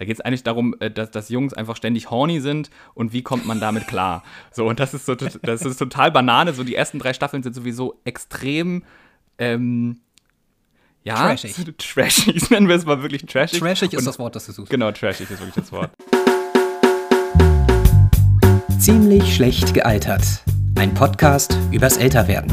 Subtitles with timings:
[0.00, 3.20] Da geht es eigentlich darum, äh, dass, dass Jungs einfach ständig horny sind und wie
[3.20, 4.22] kommt man damit klar.
[4.50, 6.54] So, und das ist so, das ist total Banane.
[6.54, 8.82] So, die ersten drei Staffeln sind sowieso extrem.
[9.36, 9.98] Ähm,
[11.04, 11.54] ja, Trashig.
[11.78, 13.60] Trashig, nennen wir es mal wirklich trashig.
[13.60, 14.70] Trashig ist Und- das Wort, das du suchst.
[14.70, 15.90] Genau, trashig ist wirklich das Wort.
[18.78, 20.22] Ziemlich schlecht gealtert.
[20.76, 22.50] Ein Podcast übers Älterwerden.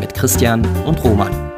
[0.00, 1.51] Mit Christian und Roman.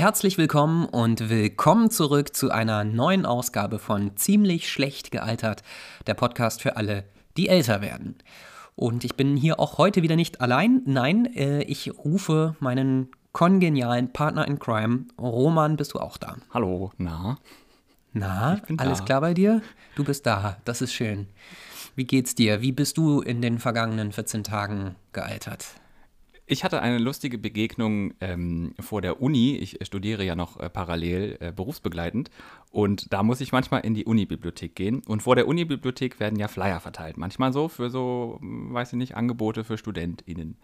[0.00, 5.62] Herzlich willkommen und willkommen zurück zu einer neuen Ausgabe von Ziemlich schlecht gealtert,
[6.06, 7.04] der Podcast für alle,
[7.36, 8.14] die älter werden.
[8.76, 10.80] Und ich bin hier auch heute wieder nicht allein.
[10.86, 15.04] Nein, äh, ich rufe meinen kongenialen Partner in Crime.
[15.18, 16.36] Roman, bist du auch da?
[16.48, 17.36] Hallo, na?
[18.14, 19.04] Na, alles da.
[19.04, 19.60] klar bei dir?
[19.96, 21.26] Du bist da, das ist schön.
[21.94, 22.62] Wie geht's dir?
[22.62, 25.66] Wie bist du in den vergangenen 14 Tagen gealtert?
[26.50, 29.56] Ich hatte eine lustige Begegnung ähm, vor der Uni.
[29.56, 32.30] Ich studiere ja noch äh, parallel äh, berufsbegleitend
[32.70, 35.02] und da muss ich manchmal in die Unibibliothek gehen.
[35.06, 37.16] Und vor der Unibibliothek werden ja Flyer verteilt.
[37.16, 40.56] Manchmal so für so, hm, weiß ich nicht, Angebote für StudentInnen.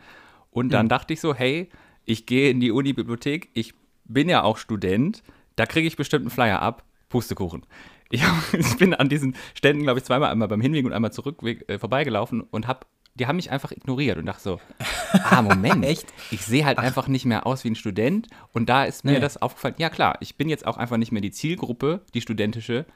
[0.50, 1.68] Und dann dachte ich so, hey,
[2.04, 5.22] ich gehe in die Unibibliothek, ich bin ja auch Student,
[5.56, 6.84] da kriege ich bestimmt einen Flyer ab.
[7.08, 7.62] Pustekuchen.
[8.08, 11.12] Ich, hab- ich bin an diesen Ständen, glaube ich, zweimal einmal beim Hinweg und einmal
[11.12, 12.86] zurück äh, vorbeigelaufen und hab,
[13.18, 14.60] die haben mich einfach ignoriert und dachte so,
[15.12, 15.84] ah, Moment.
[15.84, 16.06] Echt?
[16.30, 18.28] Ich sehe halt einfach nicht mehr aus wie ein Student.
[18.52, 19.20] Und da ist mir Nee.
[19.20, 19.74] das aufgefallen.
[19.78, 22.86] Ja, klar, ich bin jetzt auch einfach nicht mehr die Zielgruppe, die studentische.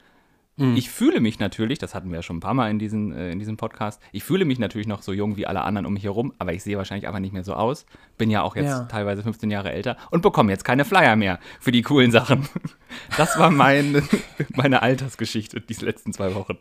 [0.57, 0.75] Mhm.
[0.75, 3.31] Ich fühle mich natürlich, das hatten wir ja schon ein paar Mal in, diesen, äh,
[3.31, 6.03] in diesem Podcast, ich fühle mich natürlich noch so jung wie alle anderen um mich
[6.03, 7.85] herum, aber ich sehe wahrscheinlich einfach nicht mehr so aus.
[8.17, 8.83] Bin ja auch jetzt Ja.
[8.83, 12.47] teilweise 15 Jahre älter und bekomme jetzt keine Flyer mehr für die coolen Sachen.
[13.17, 14.03] Das war mein,
[14.55, 16.57] meine Altersgeschichte diese letzten zwei Wochen.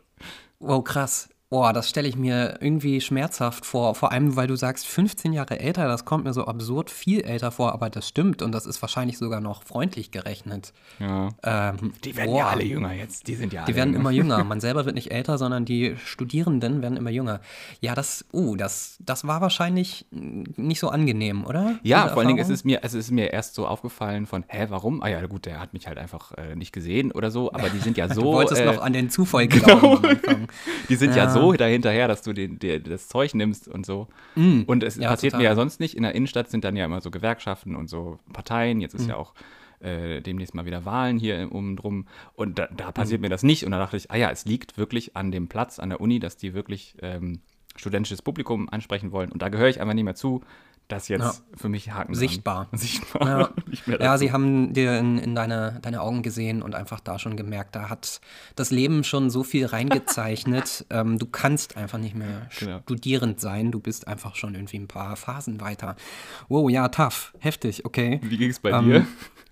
[0.60, 1.28] Wow, krass.
[1.52, 3.96] Boah, das stelle ich mir irgendwie schmerzhaft vor.
[3.96, 7.50] Vor allem, weil du sagst, 15 Jahre älter, das kommt mir so absurd viel älter
[7.50, 10.72] vor, aber das stimmt und das ist wahrscheinlich sogar noch freundlich gerechnet.
[11.00, 11.30] Ja.
[11.42, 13.26] Ähm, Die werden boah, ja alle jünger jetzt.
[13.26, 14.00] Die sind ja alle Die werden jünger.
[14.00, 14.44] immer jünger.
[14.50, 17.40] Man selber wird nicht älter, sondern die Studierenden werden immer jünger.
[17.80, 21.80] Ja, das, uh, das, das war wahrscheinlich nicht so angenehm, oder?
[21.82, 24.44] Ja, Diese vor allen Dingen ist es mir, es ist mir erst so aufgefallen von,
[24.46, 25.02] hä, warum?
[25.02, 27.80] Ah ja, gut, der hat mich halt einfach äh, nicht gesehen oder so, aber die
[27.80, 28.20] sind ja so.
[28.20, 29.78] Du wolltest äh, noch an den Zufall genau.
[29.80, 30.48] glauben Anfang.
[30.88, 31.30] Die sind ja, Ja.
[31.30, 34.08] so dahinterher, dass du den, dir das Zeug nimmst und so.
[34.66, 35.42] Und es Ja, passiert total.
[35.42, 35.94] mir ja sonst nicht.
[35.96, 38.80] In der Innenstadt sind dann ja immer so Gewerkschaften und so Parteien.
[38.80, 39.34] Jetzt ist ja auch
[39.80, 42.06] äh, demnächst mal wieder Wahlen hier um drum.
[42.34, 43.64] Und da, da passiert mir das nicht.
[43.64, 46.20] Und da dachte ich, ah ja, es liegt wirklich an dem Platz an der Uni,
[46.20, 47.40] dass die wirklich ähm,
[47.76, 49.32] studentisches Publikum ansprechen wollen.
[49.32, 50.42] Und da gehöre ich einfach nicht mehr zu.
[50.90, 51.32] Das jetzt Ja.
[51.56, 52.14] für mich Haken.
[52.14, 52.68] Sichtbar.
[52.72, 53.54] Sichtbar.
[53.86, 57.36] Ja, ja sie haben dir in, in deine, deine Augen gesehen und einfach da schon
[57.36, 58.20] gemerkt, da hat
[58.56, 60.84] das Leben schon so viel reingezeichnet.
[60.90, 62.80] ähm, du kannst einfach nicht mehr Genau.
[62.82, 65.96] studierend sein, du bist einfach schon irgendwie ein paar Phasen weiter.
[66.48, 68.20] Wow, ja, tough, heftig, okay.
[68.22, 69.06] Wie ging es bei Ähm, dir?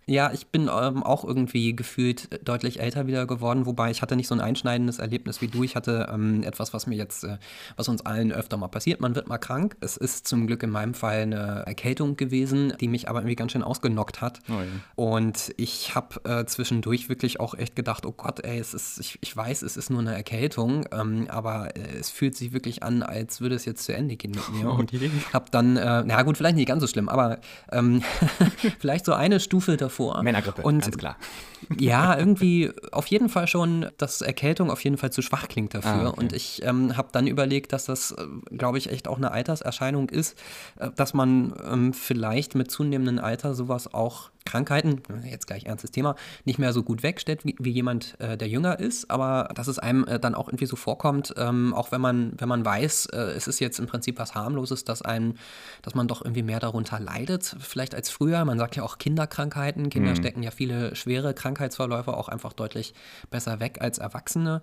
[0.09, 4.27] Ja, ich bin ähm, auch irgendwie gefühlt deutlich älter wieder geworden, wobei ich hatte nicht
[4.27, 5.65] so ein einschneidendes Erlebnis wie du.
[5.65, 7.37] Ich hatte ähm, etwas, was mir jetzt, äh,
[7.77, 9.03] was uns allen öfter mal passiert.
[9.03, 9.77] Man wird mal krank.
[9.81, 13.53] Es ist zum Glück in meinem Fall eine Erkältung gewesen, die mich aber irgendwie ganz
[13.53, 14.41] schön ausgenockt hat.
[14.49, 14.67] Oh ja.
[14.97, 19.19] Und ich habe äh, zwischendurch wirklich auch echt gedacht, oh Gott, ey, es ist, ich,
[19.21, 23.03] ich weiß, es ist nur eine Erkältung, ähm, aber äh, es fühlt sich wirklich an,
[23.03, 24.71] als würde es jetzt zu Ende gehen mit mir.
[24.71, 25.11] Oh Und je.
[25.35, 27.41] hab dann, äh, na gut, vielleicht nicht ganz so schlimm, aber
[27.71, 28.03] ähm,
[28.79, 29.98] vielleicht so eine Stufe davor.
[30.23, 31.17] Männergrippe, Und ganz klar.
[31.79, 35.91] ja, irgendwie auf jeden Fall schon, dass Erkältung auf jeden Fall zu schwach klingt dafür.
[35.91, 36.21] Ah, okay.
[36.21, 38.27] Und ich ähm, habe dann überlegt, dass das, äh,
[38.57, 40.39] glaube ich, echt auch eine Alterserscheinung ist,
[40.79, 46.17] äh, dass man ähm, vielleicht mit zunehmendem Alter sowas auch Krankheiten, jetzt gleich ernstes Thema,
[46.45, 49.79] nicht mehr so gut wegstellt wie, wie jemand, äh, der jünger ist, aber dass es
[49.79, 53.19] einem äh, dann auch irgendwie so vorkommt, ähm, auch wenn man, wenn man weiß, äh,
[53.37, 55.35] es ist jetzt im Prinzip was harmloses, dass einem,
[55.83, 58.45] dass man doch irgendwie mehr darunter leidet, vielleicht als früher.
[58.45, 59.91] Man sagt ja auch Kinderkrankheiten.
[59.91, 62.95] Kinder stecken ja viele schwere Krankheitsverläufe auch einfach deutlich
[63.31, 64.63] besser weg als Erwachsene.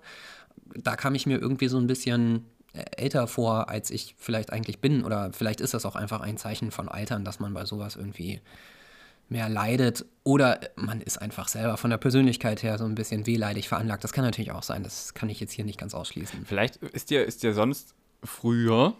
[0.74, 4.80] Da kam ich mir irgendwie so ein bisschen äh, älter vor, als ich vielleicht eigentlich
[4.80, 5.04] bin.
[5.04, 8.40] Oder vielleicht ist das auch einfach ein Zeichen von Altern, dass man bei sowas irgendwie
[9.28, 13.68] mehr leidet oder man ist einfach selber von der Persönlichkeit her so ein bisschen wehleidig
[13.68, 14.04] veranlagt.
[14.04, 16.44] Das kann natürlich auch sein, das kann ich jetzt hier nicht ganz ausschließen.
[16.46, 18.94] Vielleicht ist dir, ist dir sonst früher,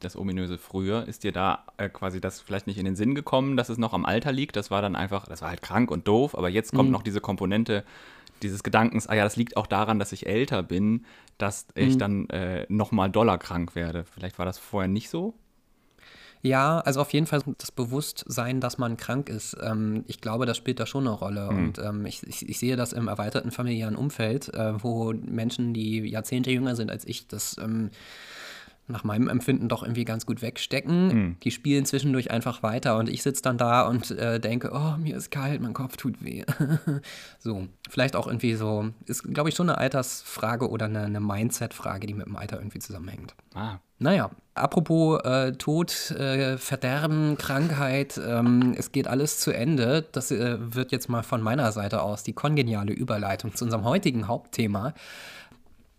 [0.00, 3.56] das ominöse früher, ist dir da äh, quasi das vielleicht nicht in den Sinn gekommen,
[3.56, 4.56] dass es noch am Alter liegt?
[4.56, 7.20] Das war dann einfach, das war halt krank und doof, aber jetzt kommt noch diese
[7.20, 7.84] Komponente
[8.42, 11.04] dieses Gedankens, ah ja, das liegt auch daran, dass ich älter bin,
[11.38, 14.04] dass ich dann äh, noch mal doller krank werde.
[14.04, 15.34] Vielleicht war das vorher nicht so?
[16.42, 19.56] Ja, also auf jeden Fall das Bewusstsein, dass man krank ist.
[19.62, 21.50] Ähm, ich glaube, das spielt da schon eine Rolle.
[21.50, 21.58] Mhm.
[21.58, 25.98] Und ähm, ich, ich, ich, sehe das im erweiterten familiären Umfeld, äh, wo Menschen, die
[26.08, 27.90] Jahrzehnte jünger sind als ich, das ähm,
[28.90, 31.08] nach meinem Empfinden doch irgendwie ganz gut wegstecken.
[31.08, 31.36] Mhm.
[31.42, 35.16] Die spielen zwischendurch einfach weiter und ich sitze dann da und äh, denke, oh, mir
[35.16, 36.44] ist kalt, mein Kopf tut weh.
[37.38, 42.06] so, vielleicht auch irgendwie so, ist, glaube ich, schon eine Altersfrage oder eine, eine Mindset-Frage,
[42.06, 43.34] die mit dem Alter irgendwie zusammenhängt.
[43.54, 43.78] Ah.
[43.98, 50.06] Naja, apropos äh, Tod, äh, Verderben, Krankheit, ähm, es geht alles zu Ende.
[50.12, 54.28] Das äh, wird jetzt mal von meiner Seite aus die kongeniale Überleitung zu unserem heutigen
[54.28, 54.94] Hauptthema.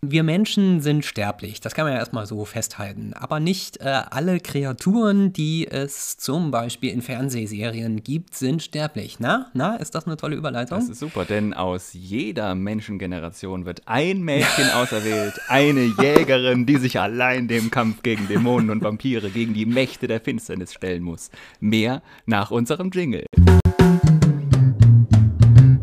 [0.04, 3.12] Wir Menschen sind sterblich, das kann man ja erstmal so festhalten.
[3.14, 9.20] Aber nicht äh, alle Kreaturen, die es zum Beispiel in Fernsehserien gibt, sind sterblich.
[9.20, 10.76] Na, na, ist das eine tolle Überleitung?
[10.76, 16.98] Das ist super, denn aus jeder Menschengeneration wird ein Mädchen auserwählt, eine Jägerin, die sich
[16.98, 21.30] allein dem Kampf gegen Dämonen und Vampire, gegen die Mächte der Finsternis stellen muss.
[21.60, 23.24] Mehr nach unserem Jingle.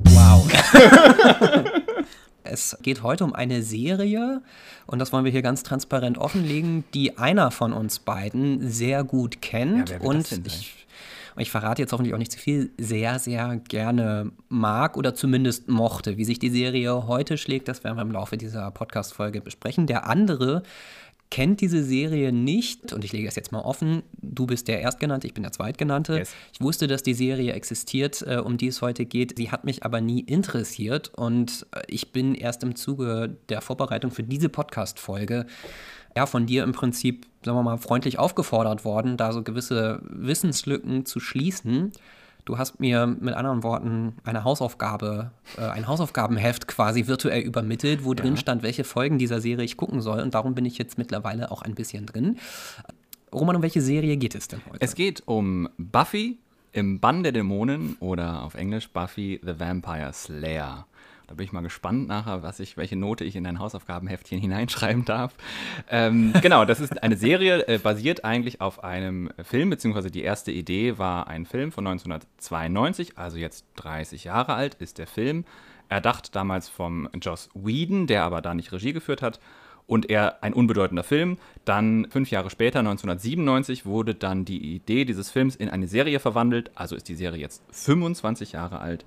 [0.03, 0.45] Wow.
[2.49, 4.41] Es geht heute um eine Serie,
[4.87, 9.41] und das wollen wir hier ganz transparent offenlegen, die einer von uns beiden sehr gut
[9.41, 9.89] kennt.
[9.89, 10.87] Ja, und ich,
[11.37, 16.17] ich verrate jetzt hoffentlich auch nicht zu viel, sehr, sehr gerne mag oder zumindest mochte.
[16.17, 19.87] Wie sich die Serie heute schlägt, das werden wir im Laufe dieser Podcast-Folge besprechen.
[19.87, 20.63] Der andere
[21.31, 24.03] kennt diese Serie nicht und ich lege es jetzt mal offen.
[24.19, 26.17] Du bist der Erstgenannte, ich bin der Zweitgenannte.
[26.17, 26.33] Yes.
[26.53, 29.37] Ich wusste, dass die Serie existiert, äh, um die es heute geht.
[29.37, 34.11] Sie hat mich aber nie interessiert und äh, ich bin erst im Zuge der Vorbereitung
[34.11, 35.45] für diese Podcast-Folge
[36.15, 41.05] ja, von dir im Prinzip, sagen wir mal, freundlich aufgefordert worden, da so gewisse Wissenslücken
[41.05, 41.91] zu schließen.
[42.49, 48.13] Du hast mir mit anderen Worten eine Hausaufgabe, äh, ein Hausaufgabenheft quasi virtuell übermittelt, wo
[48.13, 48.15] ja.
[48.15, 50.19] drin stand, welche Folgen dieser Serie ich gucken soll.
[50.19, 52.39] Und darum bin ich jetzt mittlerweile auch ein bisschen drin.
[53.31, 54.79] Roman, um welche Serie geht es denn heute?
[54.79, 56.39] Es geht um Buffy
[56.71, 60.87] im Bann der Dämonen oder auf Englisch Buffy the Vampire Slayer.
[61.29, 65.05] Da bin ich mal gespannt nachher, was ich, welche Note ich in ein Hausaufgabenheftchen hineinschreiben
[65.05, 65.35] darf.
[65.87, 70.51] Ähm, genau, das ist eine Serie, äh, basiert eigentlich auf einem Film, beziehungsweise die erste
[70.51, 75.45] Idee war ein Film von 1992, also jetzt 30 Jahre alt ist der Film.
[75.87, 79.39] Erdacht damals vom Joss Whedon, der aber da nicht Regie geführt hat
[79.85, 81.37] und er ein unbedeutender Film.
[81.63, 86.71] Dann fünf Jahre später, 1997, wurde dann die Idee dieses Films in eine Serie verwandelt.
[86.73, 89.05] Also ist die Serie jetzt 25 Jahre alt.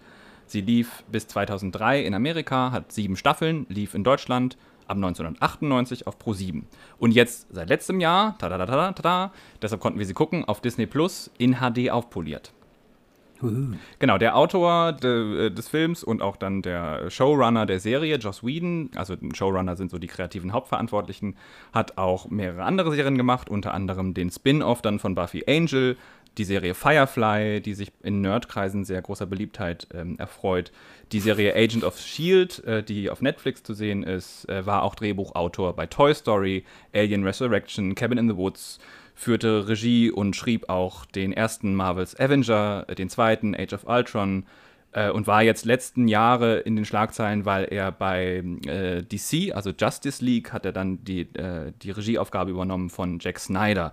[0.52, 6.18] Sie lief bis 2003 in Amerika, hat sieben Staffeln, lief in Deutschland ab 1998 auf
[6.18, 6.66] Pro 7.
[6.98, 9.32] Und jetzt seit letztem Jahr, tada, tada, tada,
[9.62, 12.52] deshalb konnten wir sie gucken, auf Disney Plus in HD aufpoliert.
[13.98, 18.44] Genau, der Autor de, äh, des Films und auch dann der Showrunner der Serie, Joss
[18.44, 21.34] Whedon, also Showrunner sind so die kreativen Hauptverantwortlichen,
[21.72, 25.96] hat auch mehrere andere Serien gemacht, unter anderem den Spin-off dann von Buffy Angel,
[26.38, 30.72] die Serie Firefly, die sich in Nerdkreisen sehr großer Beliebtheit ähm, erfreut.
[31.12, 34.94] Die Serie Agent of Shield, äh, die auf Netflix zu sehen ist, äh, war auch
[34.94, 36.64] Drehbuchautor bei Toy Story,
[36.94, 38.78] Alien Resurrection, Cabin in the Woods,
[39.14, 44.44] führte Regie und schrieb auch den ersten Marvels Avenger, äh, den zweiten Age of Ultron
[44.92, 49.70] äh, und war jetzt letzten Jahre in den Schlagzeilen, weil er bei äh, DC, also
[49.78, 51.28] Justice League, hat er dann die,
[51.82, 53.92] die Regieaufgabe übernommen von Jack Snyder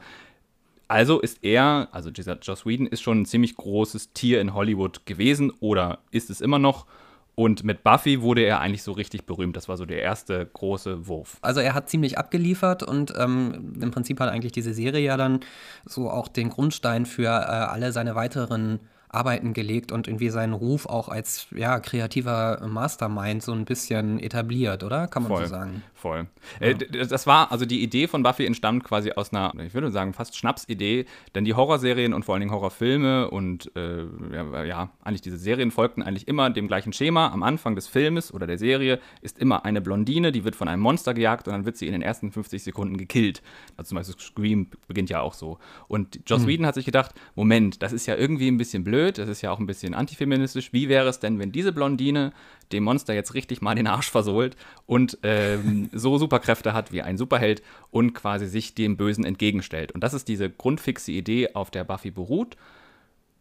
[0.89, 5.05] also ist er, also dieser Joss Whedon, ist schon ein ziemlich großes Tier in Hollywood
[5.05, 6.87] gewesen oder ist es immer noch.
[7.35, 9.55] Und mit Buffy wurde er eigentlich so richtig berühmt.
[9.55, 11.37] Das war so der erste große Wurf.
[11.41, 15.39] Also er hat ziemlich abgeliefert und ähm, im Prinzip hat eigentlich diese Serie ja dann
[15.85, 20.85] so auch den Grundstein für äh, alle seine weiteren Arbeiten gelegt und irgendwie seinen Ruf
[20.85, 25.07] auch als ja, kreativer Mastermind so ein bisschen etabliert, oder?
[25.07, 25.83] Kann man voll, so sagen.
[25.95, 26.27] Voll.
[26.59, 26.67] Ja.
[26.67, 26.75] Äh,
[27.07, 30.37] das war, also die Idee von Buffy entstammt quasi aus einer, ich würde sagen, fast
[30.37, 35.37] Schnapsidee, denn die Horrorserien und vor allen Dingen Horrorfilme und äh, ja, ja, eigentlich diese
[35.37, 37.29] Serien folgten eigentlich immer dem gleichen Schema.
[37.29, 40.83] Am Anfang des Filmes oder der Serie ist immer eine Blondine, die wird von einem
[40.83, 43.41] Monster gejagt und dann wird sie in den ersten 50 Sekunden gekillt.
[43.75, 45.57] Also zum Beispiel Scream beginnt ja auch so.
[45.87, 46.47] Und Joss hm.
[46.47, 49.41] Whedon hat sich gedacht, Moment, das ist ja irgendwie ein bisschen blöd blöd, das ist
[49.41, 50.73] ja auch ein bisschen antifeministisch.
[50.73, 52.33] Wie wäre es denn, wenn diese Blondine
[52.71, 57.17] dem Monster jetzt richtig mal den Arsch versohlt und ähm, so Superkräfte hat wie ein
[57.17, 59.91] Superheld und quasi sich dem Bösen entgegenstellt?
[59.93, 62.57] Und das ist diese grundfixe Idee, auf der Buffy beruht.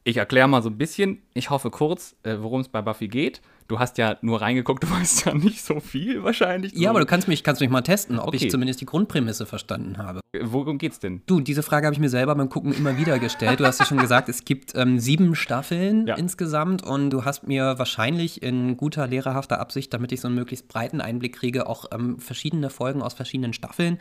[0.04, 3.42] Ich erkläre mal so ein bisschen, ich hoffe kurz, äh, worum es bei Buffy geht.
[3.68, 6.72] Du hast ja nur reingeguckt, du weißt ja nicht so viel wahrscheinlich.
[6.74, 8.46] Ja, aber du kannst mich, kannst mich mal testen, ob okay.
[8.46, 10.20] ich zumindest die Grundprämisse verstanden habe.
[10.40, 11.22] Worum geht's denn?
[11.26, 13.60] Du, diese Frage habe ich mir selber beim Gucken immer wieder gestellt.
[13.60, 16.14] Du hast ja schon gesagt, es gibt ähm, sieben Staffeln ja.
[16.14, 20.68] insgesamt und du hast mir wahrscheinlich in guter lehrerhafter Absicht, damit ich so einen möglichst
[20.68, 23.98] breiten Einblick kriege, auch ähm, verschiedene Folgen aus verschiedenen Staffeln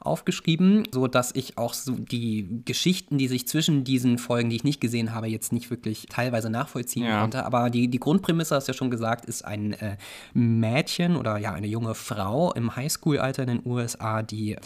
[0.00, 4.64] aufgeschrieben, so dass ich auch so die Geschichten, die sich zwischen diesen Folgen, die ich
[4.64, 7.20] nicht gesehen habe, jetzt nicht wirklich teilweise nachvollziehen ja.
[7.20, 7.44] konnte.
[7.44, 9.96] Aber die, die Grundprämisse, hast du ja schon gesagt, ist ein äh,
[10.32, 14.58] Mädchen oder ja eine junge Frau im Highschool-Alter in den USA, die äh,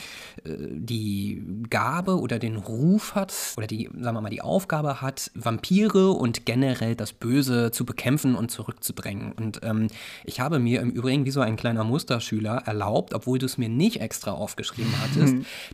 [0.45, 6.11] die Gabe oder den Ruf hat oder die, sagen wir mal, die Aufgabe hat, Vampire
[6.11, 9.33] und generell das Böse zu bekämpfen und zurückzudrängen.
[9.33, 9.89] Und ähm,
[10.25, 13.69] ich habe mir im Übrigen wie so ein kleiner Musterschüler erlaubt, obwohl du es mir
[13.69, 15.24] nicht extra aufgeschrieben hattest,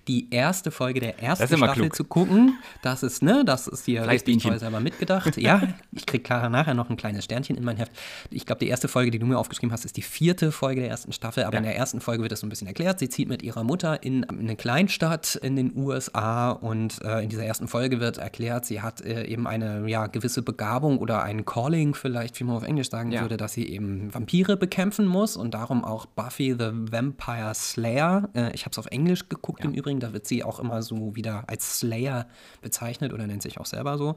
[0.09, 2.59] die erste Folge der ersten Staffel zu gucken.
[2.83, 5.37] Das ist, ne, das ist hier richtig toll selber mitgedacht.
[5.37, 7.93] ja, ich kriege Clara nachher noch ein kleines Sternchen in mein Heft.
[8.31, 10.91] Ich glaube, die erste Folge, die du mir aufgeschrieben hast, ist die vierte Folge der
[10.91, 11.59] ersten Staffel, aber ja.
[11.59, 12.99] in der ersten Folge wird das so ein bisschen erklärt.
[12.99, 17.45] Sie zieht mit ihrer Mutter in eine Kleinstadt in den USA und äh, in dieser
[17.45, 21.95] ersten Folge wird erklärt, sie hat äh, eben eine ja, gewisse Begabung oder ein Calling
[21.95, 23.23] vielleicht, wie man auf Englisch sagen ja.
[23.23, 28.29] würde, dass sie eben Vampire bekämpfen muss und darum auch Buffy the Vampire Slayer.
[28.35, 29.67] Äh, ich habe es auf Englisch geguckt ja.
[29.67, 32.27] im Übrigen, da wird sie auch immer so wieder als Slayer
[32.63, 34.17] bezeichnet oder nennt sich auch selber so.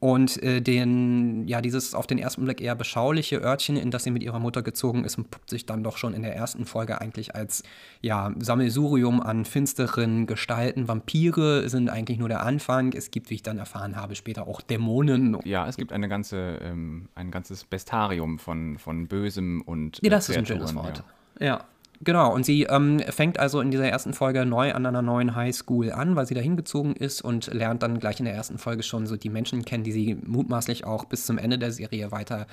[0.00, 4.10] Und äh, den, ja, dieses auf den ersten Blick eher beschauliche Örtchen, in das sie
[4.10, 7.34] mit ihrer Mutter gezogen ist, puppt sich dann doch schon in der ersten Folge eigentlich
[7.34, 7.62] als
[8.00, 10.88] ja, Sammelsurium an finsteren Gestalten.
[10.88, 12.92] Vampire sind eigentlich nur der Anfang.
[12.92, 15.38] Es gibt, wie ich dann erfahren habe, später auch Dämonen.
[15.44, 20.00] Ja, es gibt eine ganze, ähm, ein ganzes Bestarium von, von Bösem und.
[20.02, 21.02] Ja, das ist ein schönes Wort.
[21.38, 21.46] ja.
[21.46, 21.64] ja.
[22.02, 25.92] Genau, und sie ähm, fängt also in dieser ersten Folge neu an einer neuen Highschool
[25.92, 29.06] an, weil sie da hingezogen ist und lernt dann gleich in der ersten Folge schon
[29.06, 32.46] so die Menschen kennen, die sie mutmaßlich auch bis zum Ende der Serie weiter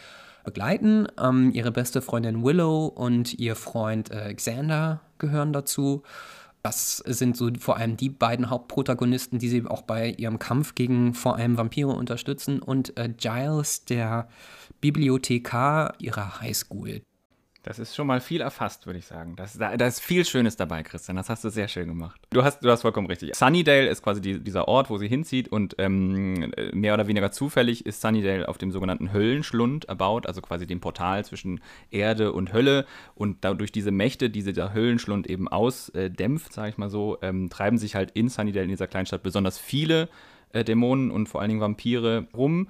[0.44, 1.08] begleiten.
[1.20, 6.04] Ähm, ihre beste Freundin Willow und ihr Freund äh, Xander gehören dazu.
[6.62, 11.14] Das sind so vor allem die beiden Hauptprotagonisten, die sie auch bei ihrem Kampf gegen
[11.14, 12.62] vor allem Vampire unterstützen.
[12.62, 14.30] Und äh, Giles, der
[14.80, 17.02] Bibliothekar ihrer Highschool.
[17.64, 19.38] Das ist schon mal viel erfasst, würde ich sagen.
[19.38, 21.16] Das, da, da, ist viel Schönes dabei, Christian.
[21.16, 22.20] Das hast du sehr schön gemacht.
[22.32, 23.34] Du hast, du hast vollkommen richtig.
[23.38, 27.86] Sunnydale ist quasi die, dieser Ort, wo sie hinzieht und ähm, mehr oder weniger zufällig
[27.86, 32.86] ist Sunnydale auf dem sogenannten Höllenschlund erbaut, also quasi dem Portal zwischen Erde und Hölle.
[33.16, 37.50] Und dadurch diese Mächte, die dieser Höllenschlund eben ausdämpft, äh, sage ich mal so, ähm,
[37.50, 40.10] treiben sich halt in Sunnydale, in dieser Kleinstadt, besonders viele
[40.52, 42.68] äh, Dämonen und vor allen Dingen Vampire rum.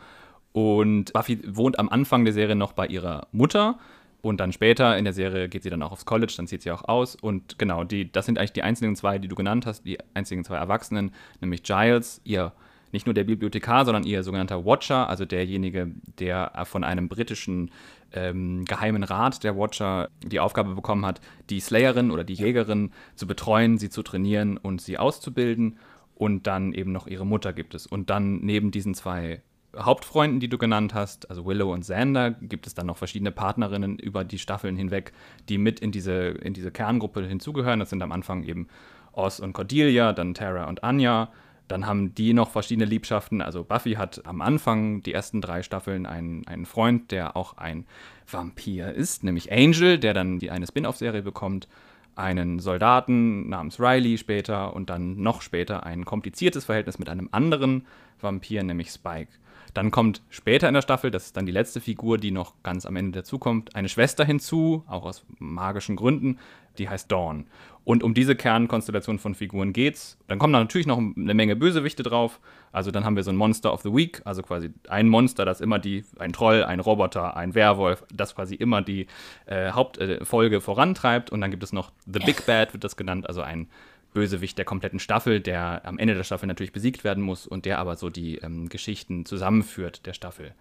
[0.51, 3.79] Und Buffy wohnt am Anfang der Serie noch bei ihrer Mutter
[4.23, 6.71] und dann später in der Serie geht sie dann auch aufs College, dann zieht sie
[6.71, 7.17] auch aus.
[7.17, 10.45] Und genau, die, das sind eigentlich die einzigen zwei, die du genannt hast, die einzigen
[10.45, 11.11] zwei Erwachsenen,
[11.41, 12.53] nämlich Giles, ihr
[12.93, 17.71] nicht nur der Bibliothekar, sondern ihr sogenannter Watcher, also derjenige, der von einem britischen
[18.13, 23.27] ähm, geheimen Rat der Watcher die Aufgabe bekommen hat, die Slayerin oder die Jägerin zu
[23.27, 25.79] betreuen, sie zu trainieren und sie auszubilden.
[26.15, 27.87] Und dann eben noch ihre Mutter gibt es.
[27.87, 29.41] Und dann neben diesen zwei
[29.77, 33.97] Hauptfreunden, die du genannt hast, also Willow und Xander, gibt es dann noch verschiedene Partnerinnen
[33.97, 35.13] über die Staffeln hinweg,
[35.49, 37.79] die mit in diese, in diese Kerngruppe hinzugehören.
[37.79, 38.67] Das sind am Anfang eben
[39.13, 41.29] Oz und Cordelia, dann Tara und Anya.
[41.67, 43.41] Dann haben die noch verschiedene Liebschaften.
[43.41, 47.85] Also Buffy hat am Anfang die ersten drei Staffeln einen, einen Freund, der auch ein
[48.29, 51.67] Vampir ist, nämlich Angel, der dann die eine Spin-off-Serie bekommt
[52.15, 57.87] einen Soldaten namens Riley später und dann noch später ein kompliziertes Verhältnis mit einem anderen
[58.21, 59.31] Vampir, nämlich Spike.
[59.73, 62.85] Dann kommt später in der Staffel, das ist dann die letzte Figur, die noch ganz
[62.85, 66.37] am Ende dazukommt, eine Schwester hinzu, auch aus magischen Gründen,
[66.77, 67.47] die heißt Dawn.
[67.85, 70.17] Und um diese Kernkonstellation von Figuren geht's.
[70.27, 72.39] Dann kommen da natürlich noch eine Menge Bösewichte drauf.
[72.71, 75.59] Also dann haben wir so ein Monster of the Week, also quasi ein Monster, das
[75.59, 79.07] immer die, ein Troll, ein Roboter, ein Werwolf, das quasi immer die
[79.47, 81.29] äh, Hauptfolge äh, vorantreibt.
[81.29, 83.67] Und dann gibt es noch The Big Bad, wird das genannt, also ein
[84.13, 87.79] Bösewicht der kompletten Staffel, der am Ende der Staffel natürlich besiegt werden muss und der
[87.79, 90.53] aber so die ähm, Geschichten zusammenführt der Staffel.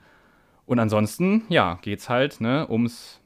[0.66, 3.20] Und ansonsten, ja, geht's halt ne, ums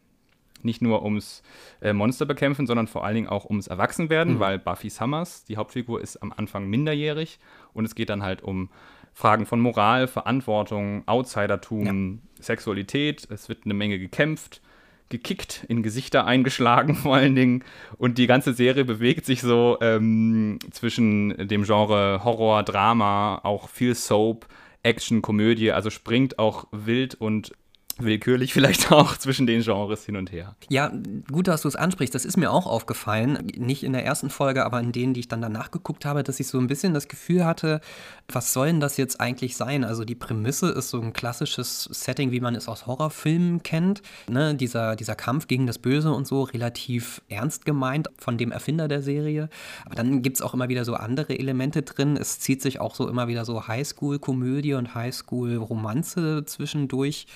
[0.63, 1.43] nicht nur ums
[1.81, 4.41] äh, Monster bekämpfen, sondern vor allen Dingen auch ums Erwachsenwerden, mhm.
[4.41, 7.39] weil Buffy Summers, die Hauptfigur, ist am Anfang minderjährig
[7.73, 8.71] und es geht dann halt um
[9.13, 12.43] Fragen von Moral, Verantwortung, Outsidertum, ja.
[12.43, 13.27] Sexualität.
[13.31, 14.61] Es wird eine Menge gekämpft
[15.09, 17.65] gekickt, in Gesichter eingeschlagen vor allen Dingen.
[17.99, 23.95] Und die ganze Serie bewegt sich so ähm, zwischen dem Genre Horror, Drama, auch viel
[23.95, 24.47] Soap,
[24.83, 27.53] Action, Komödie, also springt auch wild und
[27.99, 30.55] willkürlich vielleicht auch zwischen den Genres hin und her.
[30.69, 30.93] Ja,
[31.31, 32.15] gut, dass du es ansprichst.
[32.15, 33.47] Das ist mir auch aufgefallen.
[33.57, 36.41] Nicht in der ersten Folge, aber in denen, die ich dann danach geguckt habe, dass
[36.41, 37.81] ich so ein bisschen das Gefühl hatte,
[38.29, 39.85] was soll denn das jetzt eigentlich sein?
[39.85, 44.03] Also die Prämisse ist so ein klassisches Setting, wie man es aus Horrorfilmen kennt.
[44.29, 44.55] Ne?
[44.55, 49.03] Dieser, dieser Kampf gegen das Böse und so, relativ ernst gemeint von dem Erfinder der
[49.03, 49.49] Serie.
[49.85, 52.17] Aber dann gibt es auch immer wieder so andere Elemente drin.
[52.17, 57.27] Es zieht sich auch so immer wieder so Highschool-Komödie und Highschool-Romanze zwischendurch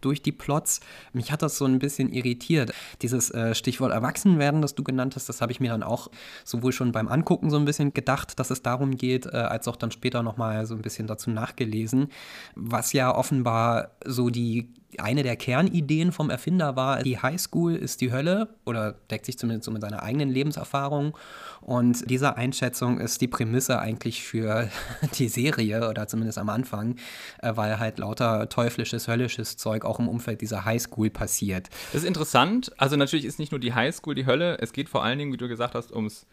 [0.00, 0.80] durch die Plots.
[1.12, 2.72] Mich hat das so ein bisschen irritiert.
[3.02, 6.10] Dieses äh, Stichwort Erwachsenwerden, das du genannt hast, das habe ich mir dann auch
[6.44, 9.76] sowohl schon beim Angucken so ein bisschen gedacht, dass es darum geht, äh, als auch
[9.76, 12.08] dann später nochmal so ein bisschen dazu nachgelesen,
[12.54, 18.12] was ja offenbar so die eine der Kernideen vom Erfinder war, die Highschool ist die
[18.12, 21.16] Hölle oder deckt sich zumindest so mit seiner eigenen Lebenserfahrung.
[21.60, 24.68] Und diese Einschätzung ist die Prämisse eigentlich für
[25.18, 26.96] die Serie oder zumindest am Anfang,
[27.42, 31.68] äh, weil halt lauter teuflisches, höllisches Zeug auch im Umfeld dieser Highschool passiert.
[31.92, 32.72] Das ist interessant.
[32.76, 35.36] Also natürlich ist nicht nur die Highschool die Hölle, es geht vor allen Dingen, wie
[35.36, 36.26] du gesagt hast, ums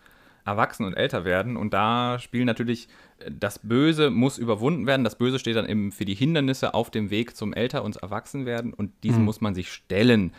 [0.47, 1.57] erwachsen und älter werden.
[1.57, 2.87] Und da spielen natürlich,
[3.19, 5.03] äh, das Böse muss überwunden werden.
[5.03, 8.73] Das Böse steht dann eben für die Hindernisse auf dem Weg zum älter und Erwachsenwerden.
[8.73, 9.25] Und diesen mhm.
[9.25, 10.33] muss man sich stellen.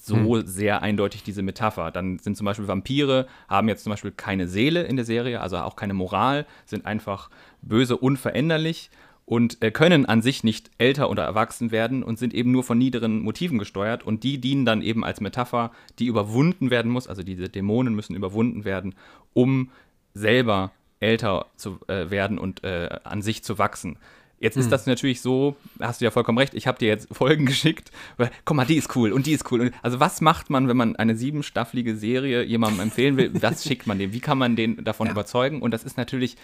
[0.00, 0.46] So mhm.
[0.46, 1.92] sehr eindeutig diese Metapher.
[1.92, 5.58] Dann sind zum Beispiel Vampire, haben jetzt zum Beispiel keine Seele in der Serie, also
[5.58, 7.30] auch keine Moral, sind einfach
[7.60, 8.90] böse, unveränderlich
[9.32, 12.76] und äh, können an sich nicht älter oder erwachsen werden und sind eben nur von
[12.76, 17.22] niederen Motiven gesteuert und die dienen dann eben als Metapher, die überwunden werden muss, also
[17.22, 18.94] diese Dämonen müssen überwunden werden,
[19.32, 19.70] um
[20.12, 20.70] selber
[21.00, 23.96] älter zu äh, werden und äh, an sich zu wachsen.
[24.38, 24.70] Jetzt ist hm.
[24.72, 28.30] das natürlich so, hast du ja vollkommen recht, ich habe dir jetzt Folgen geschickt, weil,
[28.44, 29.62] guck mal, die ist cool und die ist cool.
[29.62, 33.86] Und, also was macht man, wenn man eine siebenstaffelige Serie jemandem empfehlen will, was schickt
[33.86, 34.12] man dem?
[34.12, 35.12] Wie kann man den davon ja.
[35.12, 35.62] überzeugen?
[35.62, 36.36] Und das ist natürlich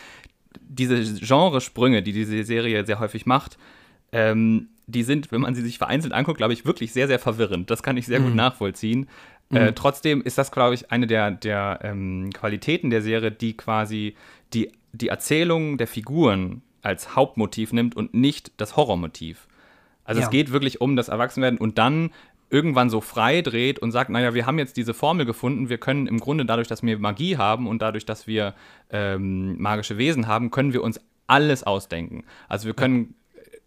[0.61, 3.59] diese Genresprünge, die diese Serie sehr häufig macht,
[4.13, 7.71] ähm, die sind, wenn man sie sich vereinzelt anguckt, glaube ich, wirklich sehr, sehr verwirrend.
[7.71, 8.25] Das kann ich sehr mhm.
[8.25, 9.09] gut nachvollziehen.
[9.51, 9.57] Mhm.
[9.57, 14.15] Äh, trotzdem ist das, glaube ich, eine der, der ähm, Qualitäten der Serie, die quasi
[14.55, 19.47] die, die Erzählung der Figuren als Hauptmotiv nimmt und nicht das Horrormotiv.
[20.05, 20.27] Also ja.
[20.27, 22.11] es geht wirklich um das Erwachsenwerden und dann
[22.51, 26.07] irgendwann so frei dreht und sagt, naja, wir haben jetzt diese Formel gefunden, wir können
[26.07, 28.55] im Grunde dadurch, dass wir Magie haben und dadurch, dass wir
[28.91, 32.25] ähm, magische Wesen haben, können wir uns alles ausdenken.
[32.49, 33.15] Also wir können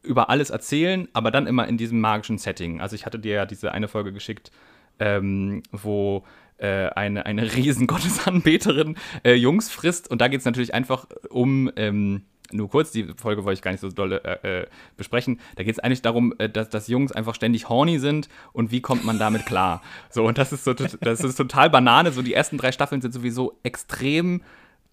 [0.04, 2.82] über alles erzählen, aber dann immer in diesem magischen Setting.
[2.82, 4.52] Also ich hatte dir ja diese eine Folge geschickt,
[5.00, 6.24] ähm, wo
[6.58, 11.72] äh, eine, eine riesen Gottesanbeterin äh, Jungs frisst und da geht es natürlich einfach um
[11.76, 12.24] ähm,
[12.54, 14.68] nur kurz, die Folge wollte ich gar nicht so doll äh, äh,
[14.98, 15.40] besprechen.
[15.56, 18.82] Da geht es eigentlich darum, äh, dass, dass Jungs einfach ständig horny sind und wie
[18.82, 19.82] kommt man damit klar.
[20.10, 22.12] So, und das ist so, das ist total Banane.
[22.12, 24.42] So, die ersten drei Staffeln sind sowieso extrem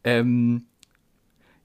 [0.04, 0.67] ähm,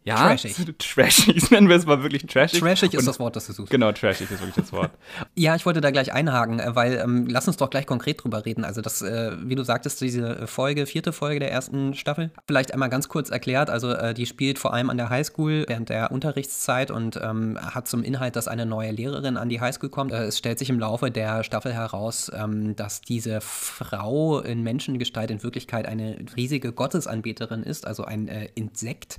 [0.04, 0.56] ja, trashig.
[0.78, 2.60] Trashig, nennen wir es mal wirklich trashig.
[2.60, 3.72] Trashig ist Und, das Wort, das du suchst.
[3.72, 4.92] Genau, trashig ist wirklich das Wort.
[5.36, 8.46] ja, ich wollte da gleich einhaken, äh, weil ähm, lass uns doch gleich konkret drüber
[8.46, 8.66] reden.
[8.66, 12.90] Also das, äh, wie du sagtest, diese Folge, vierte Folge der ersten Staffel, vielleicht einmal
[12.90, 13.70] ganz kurz erklärt.
[13.70, 17.88] Also äh, die spielt vor allem an der Highschool während der Unterrichtszeit und ähm, hat
[17.88, 20.12] zum Inhalt, dass eine neue Lehrerin an die Highschool kommt.
[20.12, 25.32] Äh, es stellt sich im Laufe der Staffel heraus, ähm, dass diese Frau in Menschengestalt
[25.32, 29.18] in Wirklichkeit eine riesige Gottesanbeterin ist, also ein äh, Insekt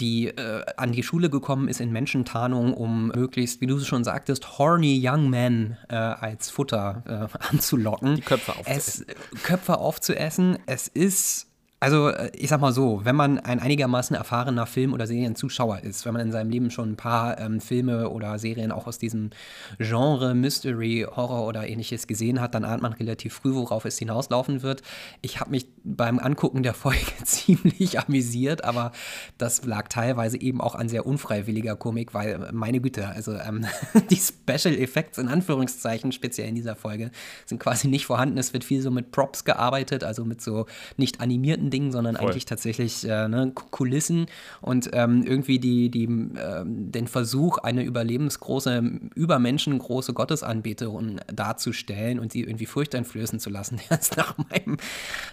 [0.00, 4.04] die äh, an die Schule gekommen ist in Menschentarnung, um möglichst, wie du es schon
[4.04, 8.16] sagtest, horny young men äh, als Futter äh, anzulocken.
[8.16, 9.06] Die Köpfe aufzuessen.
[9.08, 10.58] Es, Köpfe aufzuessen.
[10.66, 11.49] Es ist
[11.82, 16.04] also, äh, ich sag mal so, wenn man ein einigermaßen erfahrener Film- oder Serienzuschauer ist,
[16.04, 19.30] wenn man in seinem Leben schon ein paar ähm, Filme oder Serien auch aus diesem
[19.78, 24.62] Genre Mystery, Horror oder ähnliches gesehen hat, dann ahnt man relativ früh, worauf es hinauslaufen
[24.62, 24.82] wird.
[25.22, 28.92] Ich habe mich beim Angucken der Folge ziemlich amüsiert, aber
[29.38, 33.64] das lag teilweise eben auch an sehr unfreiwilliger Komik, weil, meine Güte, also ähm,
[34.10, 37.10] die Special Effects in Anführungszeichen, speziell in dieser Folge,
[37.46, 38.36] sind quasi nicht vorhanden.
[38.36, 40.66] Es wird viel so mit Props gearbeitet, also mit so
[40.98, 42.28] nicht animierten Dingen, sondern Voll.
[42.28, 44.26] eigentlich tatsächlich äh, ne, Kulissen
[44.60, 48.82] und ähm, irgendwie die, die, äh, den Versuch, eine überlebensgroße,
[49.14, 54.76] übermenschengroße Gottesanbeterin darzustellen und sie irgendwie furchteinflößen zu lassen, der ist nach, meinem,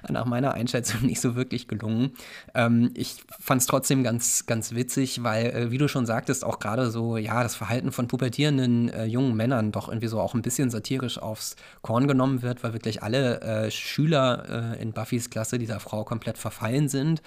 [0.10, 2.12] nach meiner Einschätzung nicht so wirklich gelungen.
[2.54, 6.60] Ähm, ich fand es trotzdem ganz, ganz witzig, weil, äh, wie du schon sagtest, auch
[6.60, 10.42] gerade so, ja, das Verhalten von pubertierenden äh, jungen Männern doch irgendwie so auch ein
[10.42, 15.58] bisschen satirisch aufs Korn genommen wird, weil wirklich alle äh, Schüler äh, in Buffys Klasse
[15.58, 17.22] dieser Frau komplett komplett verfallen sind,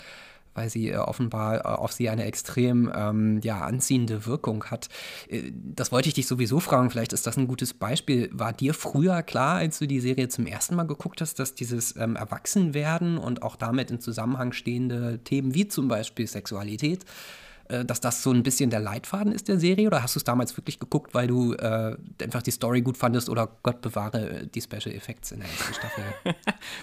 [0.55, 4.89] weil sie äh, offenbar äh, auf sie eine extrem ähm, ja, anziehende Wirkung hat.
[5.29, 8.29] Äh, das wollte ich dich sowieso fragen, vielleicht ist das ein gutes Beispiel.
[8.33, 11.97] War dir früher klar, als du die Serie zum ersten Mal geguckt hast, dass dieses
[11.97, 17.05] ähm, Erwachsenwerden und auch damit in Zusammenhang stehende Themen wie zum Beispiel Sexualität
[17.85, 19.87] dass das so ein bisschen der Leitfaden ist der Serie?
[19.87, 23.29] Oder hast du es damals wirklich geguckt, weil du äh, einfach die Story gut fandest
[23.29, 26.05] oder Gott bewahre die Special Effects in der ersten Staffel?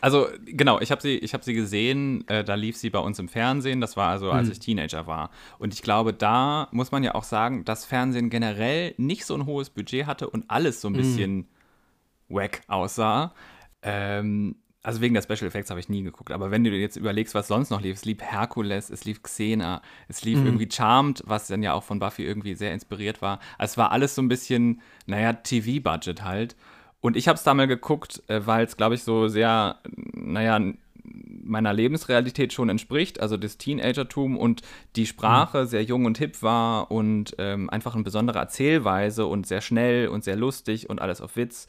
[0.01, 3.27] also genau, ich habe sie, hab sie gesehen, äh, da lief sie bei uns im
[3.27, 4.51] Fernsehen, das war also, als mhm.
[4.53, 5.29] ich Teenager war.
[5.59, 9.45] Und ich glaube, da muss man ja auch sagen, dass Fernsehen generell nicht so ein
[9.45, 10.97] hohes Budget hatte und alles so ein mhm.
[10.97, 11.45] bisschen mhm.
[12.29, 13.33] wack aussah.
[13.81, 14.55] Ähm,
[14.87, 17.35] also wegen der Special Effects habe ich nie geguckt, aber wenn du dir jetzt überlegst,
[17.35, 20.45] was sonst noch lief, es lief Hercules, es lief Xena, es lief mhm.
[20.45, 23.39] irgendwie Charmed, was dann ja auch von Buffy irgendwie sehr inspiriert war.
[23.57, 26.55] Also es war alles so ein bisschen, naja, TV-Budget halt.
[27.01, 29.79] Und ich habe es da mal geguckt, äh, weil es, glaube ich, so sehr,
[30.13, 30.57] naja,
[31.03, 34.61] meiner Lebensrealität schon entspricht, also das Teenagertum und
[34.95, 35.67] die Sprache mhm.
[35.67, 40.23] sehr jung und hip war und ähm, einfach eine besondere Erzählweise und sehr schnell und
[40.23, 41.67] sehr lustig und alles auf Witz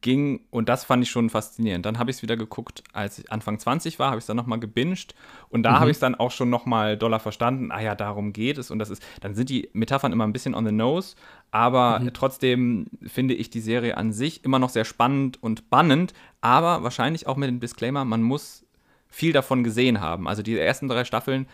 [0.00, 1.86] ging und das fand ich schon faszinierend.
[1.86, 4.36] Dann habe ich es wieder geguckt, als ich Anfang 20 war, habe ich es dann
[4.36, 5.14] nochmal gebinged
[5.48, 5.80] und da mhm.
[5.80, 8.78] habe ich es dann auch schon nochmal doller verstanden, ah ja, darum geht es und
[8.78, 11.16] das ist, dann sind die Metaphern immer ein bisschen on the nose,
[11.50, 12.12] aber mhm.
[12.12, 17.26] trotzdem finde ich die Serie an sich immer noch sehr spannend und bannend, aber wahrscheinlich
[17.26, 18.64] auch mit dem Disclaimer, man muss
[19.08, 20.28] viel davon gesehen haben.
[20.28, 21.46] Also die ersten drei Staffeln,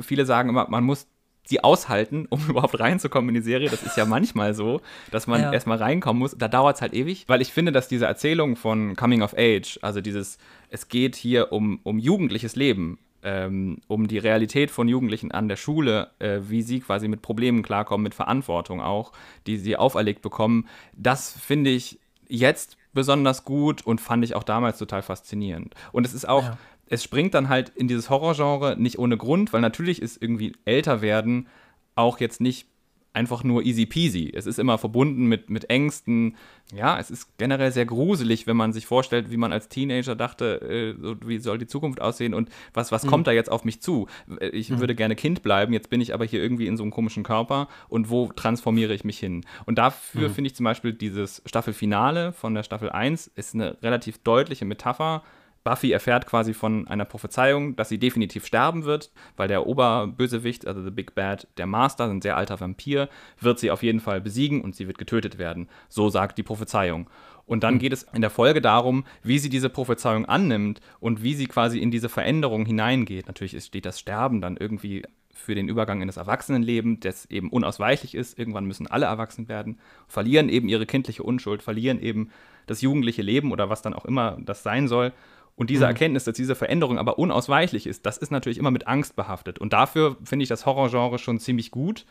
[0.00, 1.06] viele sagen immer, man muss
[1.50, 3.68] die aushalten, um überhaupt reinzukommen in die Serie.
[3.68, 4.80] Das ist ja manchmal so,
[5.10, 5.52] dass man ja.
[5.52, 6.36] erstmal reinkommen muss.
[6.36, 9.78] Da dauert es halt ewig, weil ich finde, dass diese Erzählung von Coming of Age,
[9.82, 10.38] also dieses,
[10.70, 15.56] es geht hier um, um jugendliches Leben, ähm, um die Realität von Jugendlichen an der
[15.56, 19.12] Schule, äh, wie sie quasi mit Problemen klarkommen, mit Verantwortung auch,
[19.46, 24.78] die sie auferlegt bekommen, das finde ich jetzt besonders gut und fand ich auch damals
[24.78, 25.74] total faszinierend.
[25.92, 29.52] Und es ist auch, ja es springt dann halt in dieses Horrorgenre nicht ohne Grund,
[29.52, 31.48] weil natürlich ist irgendwie älter werden
[31.94, 32.66] auch jetzt nicht
[33.14, 34.32] einfach nur easy peasy.
[34.34, 36.36] Es ist immer verbunden mit, mit Ängsten.
[36.74, 40.60] Ja, es ist generell sehr gruselig, wenn man sich vorstellt, wie man als Teenager dachte,
[40.62, 43.08] äh, so, wie soll die Zukunft aussehen und was, was mhm.
[43.08, 44.08] kommt da jetzt auf mich zu?
[44.40, 44.80] Äh, ich mhm.
[44.80, 47.68] würde gerne Kind bleiben, jetzt bin ich aber hier irgendwie in so einem komischen Körper
[47.88, 49.46] und wo transformiere ich mich hin?
[49.64, 50.34] Und dafür mhm.
[50.34, 55.22] finde ich zum Beispiel dieses Staffelfinale von der Staffel 1 ist eine relativ deutliche Metapher
[55.64, 60.84] Buffy erfährt quasi von einer Prophezeiung, dass sie definitiv sterben wird, weil der Oberbösewicht, also
[60.84, 63.08] The Big Bad, der Master, ein sehr alter Vampir,
[63.40, 65.68] wird sie auf jeden Fall besiegen und sie wird getötet werden.
[65.88, 67.08] So sagt die Prophezeiung.
[67.46, 67.78] Und dann hm.
[67.80, 71.78] geht es in der Folge darum, wie sie diese Prophezeiung annimmt und wie sie quasi
[71.78, 73.26] in diese Veränderung hineingeht.
[73.26, 78.14] Natürlich steht das Sterben dann irgendwie für den Übergang in das Erwachsenenleben, das eben unausweichlich
[78.14, 78.38] ist.
[78.38, 82.30] Irgendwann müssen alle erwachsen werden, verlieren eben ihre kindliche Unschuld, verlieren eben
[82.66, 85.12] das jugendliche Leben oder was dann auch immer das sein soll
[85.56, 85.90] und diese mhm.
[85.90, 89.58] Erkenntnis, dass diese Veränderung aber unausweichlich ist, das ist natürlich immer mit Angst behaftet.
[89.58, 92.04] Und dafür finde ich das Horrorgenre schon ziemlich gut.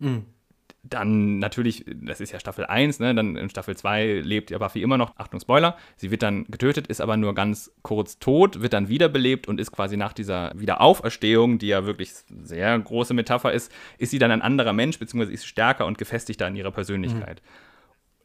[0.00, 0.26] Mhm.
[0.84, 3.14] Dann natürlich, das ist ja Staffel 1, ne?
[3.14, 6.88] dann in Staffel 2 lebt ja Buffy immer noch, Achtung Spoiler, sie wird dann getötet,
[6.88, 11.60] ist aber nur ganz kurz tot, wird dann wiederbelebt und ist quasi nach dieser Wiederauferstehung,
[11.60, 12.10] die ja wirklich
[12.42, 16.48] sehr große Metapher ist, ist sie dann ein anderer Mensch, beziehungsweise ist stärker und gefestigter
[16.48, 17.42] in ihrer Persönlichkeit.
[17.44, 17.71] Mhm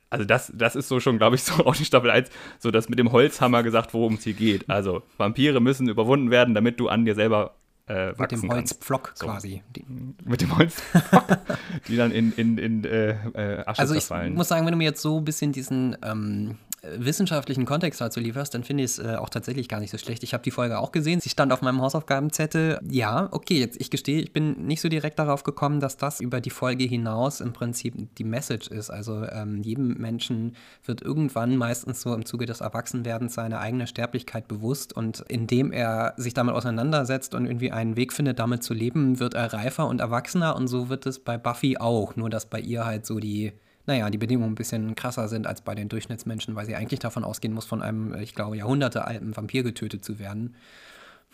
[0.09, 2.89] also das, das ist so schon, glaube ich, so auch die Staffel 1, so dass
[2.89, 4.69] mit dem Holzhammer gesagt, worum es hier geht.
[4.69, 7.55] Also Vampire müssen überwunden werden, damit du an dir selber
[7.87, 9.27] äh, Mit dem Holzpflock so.
[9.27, 9.63] quasi.
[9.75, 9.85] Die.
[10.25, 11.39] Mit dem Holzpflock,
[11.87, 14.21] die dann in, in, in äh, äh Asche also zerfallen.
[14.21, 16.57] Also ich muss sagen, wenn du mir jetzt so ein bisschen diesen ähm,
[16.97, 20.23] wissenschaftlichen Kontext dazu lieferst, dann finde ich es äh, auch tatsächlich gar nicht so schlecht.
[20.23, 21.19] Ich habe die Folge auch gesehen.
[21.19, 22.79] Sie stand auf meinem Hausaufgabenzettel.
[22.89, 26.41] Ja, okay, jetzt ich gestehe, ich bin nicht so direkt darauf gekommen, dass das über
[26.41, 28.89] die Folge hinaus im Prinzip die Message ist.
[28.89, 34.47] Also ähm, jedem Menschen wird irgendwann meistens so im Zuge des Erwachsenwerdens seine eigene Sterblichkeit
[34.47, 39.19] bewusst und indem er sich damit auseinandersetzt und irgendwie einen Weg findet, damit zu leben,
[39.19, 42.15] wird er reifer und erwachsener und so wird es bei Buffy auch.
[42.15, 43.53] Nur dass bei ihr halt so die
[43.87, 47.23] naja, die Bedingungen ein bisschen krasser sind als bei den Durchschnittsmenschen, weil sie eigentlich davon
[47.23, 50.55] ausgehen muss, von einem, ich glaube, jahrhundertealten Vampir getötet zu werden.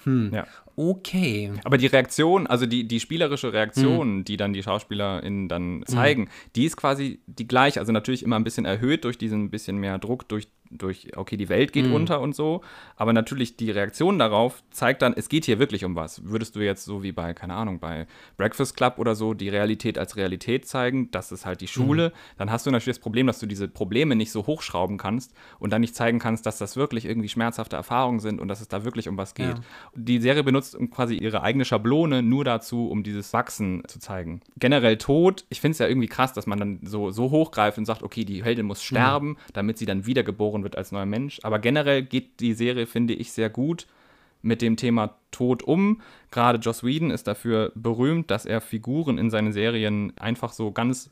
[0.04, 0.32] Hm.
[0.34, 0.48] Ja.
[0.76, 1.52] Okay.
[1.64, 4.24] Aber die Reaktion, also die, die spielerische Reaktion, hm.
[4.26, 6.30] die dann die SchauspielerInnen dann zeigen, hm.
[6.56, 7.80] die ist quasi die gleiche.
[7.80, 11.50] Also natürlich immer ein bisschen erhöht durch diesen bisschen mehr Druck, durch durch, okay, die
[11.50, 11.94] Welt geht mhm.
[11.94, 12.62] unter und so.
[12.96, 16.24] Aber natürlich die Reaktion darauf zeigt dann, es geht hier wirklich um was.
[16.26, 18.08] Würdest du jetzt so wie bei, keine Ahnung, bei
[18.38, 22.14] Breakfast Club oder so die Realität als Realität zeigen, das ist halt die Schule, mhm.
[22.38, 25.72] dann hast du natürlich das Problem, dass du diese Probleme nicht so hochschrauben kannst und
[25.72, 28.84] dann nicht zeigen kannst, dass das wirklich irgendwie schmerzhafte Erfahrungen sind und dass es da
[28.84, 29.58] wirklich um was geht.
[29.58, 29.64] Ja.
[29.96, 34.41] Die Serie benutzt quasi ihre eigene Schablone nur dazu, um dieses Wachsen zu zeigen.
[34.58, 37.86] Generell Tod, ich finde es ja irgendwie krass, dass man dann so, so hochgreift und
[37.86, 38.95] sagt, okay, die Heldin muss mhm.
[38.95, 39.38] sterben, mhm.
[39.54, 41.39] damit sie dann wiedergeboren wird als neuer Mensch.
[41.43, 43.88] Aber generell geht die Serie, finde ich, sehr gut
[44.41, 46.02] mit dem Thema Tod um.
[46.32, 51.12] Gerade Joss Whedon ist dafür berühmt, dass er Figuren in seinen Serien einfach so ganz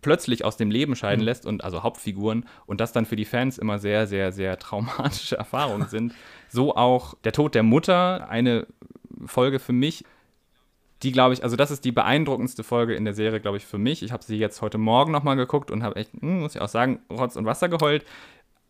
[0.00, 1.26] plötzlich aus dem Leben scheiden mhm.
[1.26, 5.36] lässt und also Hauptfiguren und das dann für die Fans immer sehr, sehr, sehr traumatische
[5.38, 6.14] Erfahrungen sind.
[6.48, 8.66] So auch der Tod der Mutter, eine
[9.26, 10.04] Folge für mich,
[11.02, 13.78] die glaube ich, also das ist die beeindruckendste Folge in der Serie, glaube ich, für
[13.78, 14.02] mich.
[14.02, 16.68] Ich habe sie jetzt heute Morgen nochmal geguckt und habe echt, hm, muss ich auch
[16.68, 18.04] sagen, Rotz und Wasser geheult.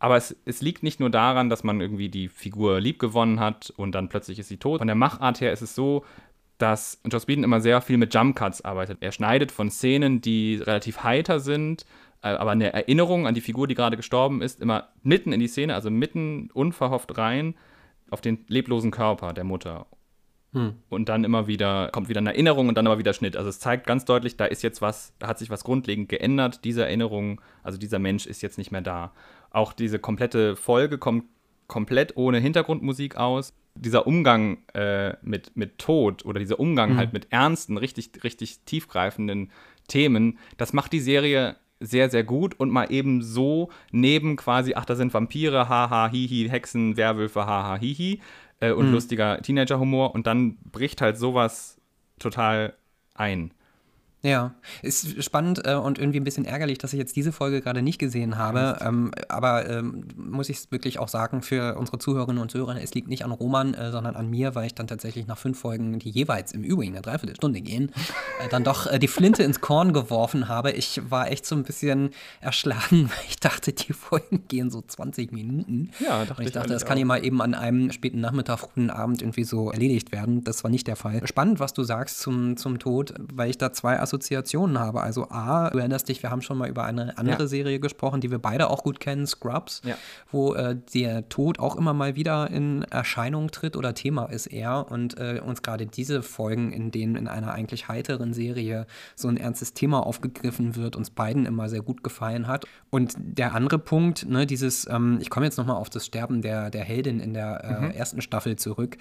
[0.01, 3.73] Aber es, es, liegt nicht nur daran, dass man irgendwie die Figur lieb gewonnen hat
[3.75, 4.79] und dann plötzlich ist sie tot.
[4.79, 6.05] Von der Machart her ist es so,
[6.59, 8.99] dass Joss Whedon immer sehr viel mit Jump Cuts arbeitet.
[9.01, 11.85] Er schneidet von Szenen, die relativ heiter sind,
[12.21, 15.47] äh, aber eine Erinnerung an die Figur, die gerade gestorben ist, immer mitten in die
[15.47, 17.55] Szene, also mitten unverhofft rein
[18.11, 19.87] auf den leblosen Körper der Mutter.
[20.51, 20.73] Hm.
[20.89, 23.37] Und dann immer wieder, kommt wieder eine Erinnerung und dann aber wieder Schnitt.
[23.37, 26.65] Also es zeigt ganz deutlich, da ist jetzt was, da hat sich was grundlegend geändert.
[26.65, 29.13] Diese Erinnerung, also dieser Mensch ist jetzt nicht mehr da.
[29.51, 31.25] Auch diese komplette Folge kommt
[31.69, 33.53] komplett ohne Hintergrundmusik aus.
[33.75, 36.97] Dieser Umgang äh, mit, mit Tod oder dieser Umgang mhm.
[36.97, 39.51] halt mit ernsten, richtig, richtig tiefgreifenden
[39.87, 44.85] Themen, das macht die Serie sehr, sehr gut und mal eben so neben quasi, ach,
[44.85, 48.19] da sind Vampire, haha, hihi, Hexen, Werwölfe, haha, hihi
[48.59, 48.93] äh, und mhm.
[48.93, 51.79] lustiger Teenager-Humor und dann bricht halt sowas
[52.19, 52.73] total
[53.13, 53.53] ein.
[54.21, 57.81] Ja, ist spannend äh, und irgendwie ein bisschen ärgerlich, dass ich jetzt diese Folge gerade
[57.81, 58.77] nicht gesehen habe.
[58.81, 63.07] Ähm, aber ähm, muss ich wirklich auch sagen, für unsere Zuhörerinnen und Zuhörer, es liegt
[63.07, 66.09] nicht an Roman, äh, sondern an mir, weil ich dann tatsächlich nach fünf Folgen, die
[66.09, 67.93] jeweils im Übrigen eine Dreiviertelstunde gehen,
[68.43, 70.71] äh, dann doch äh, die Flinte ins Korn geworfen habe.
[70.71, 72.09] Ich war echt so ein bisschen
[72.41, 75.91] erschlagen, weil ich dachte, die Folgen gehen so 20 Minuten.
[76.01, 78.89] Ja, dachte und ich dachte, das kann ja mal eben an einem späten Nachmittag, frühen
[78.89, 80.43] Abend irgendwie so erledigt werden.
[80.43, 81.25] Das war nicht der Fall.
[81.25, 85.01] Spannend, was du sagst zum, zum Tod, weil ich da zwei Assoziationen habe.
[85.01, 87.47] Also A, du erinnerst dich, wir haben schon mal über eine andere ja.
[87.47, 89.95] Serie gesprochen, die wir beide auch gut kennen, Scrubs, ja.
[90.31, 94.91] wo äh, der Tod auch immer mal wieder in Erscheinung tritt oder Thema ist er
[94.91, 99.37] und äh, uns gerade diese Folgen, in denen in einer eigentlich heiteren Serie so ein
[99.37, 102.65] ernstes Thema aufgegriffen wird, uns beiden immer sehr gut gefallen hat.
[102.89, 106.71] Und der andere Punkt, ne, dieses, ähm, ich komme jetzt nochmal auf das Sterben der,
[106.71, 107.91] der Heldin in der äh, mhm.
[107.91, 108.97] ersten Staffel zurück,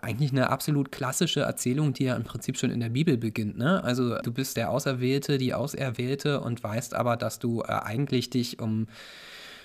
[0.00, 3.58] eigentlich eine absolut klassische Erzählung, die ja im Prinzip schon in der Bibel beginnt.
[3.58, 3.82] Ne?
[3.82, 8.28] Also du bist bist der Auserwählte, die Auserwählte und weißt aber, dass du äh, eigentlich
[8.28, 8.88] dich um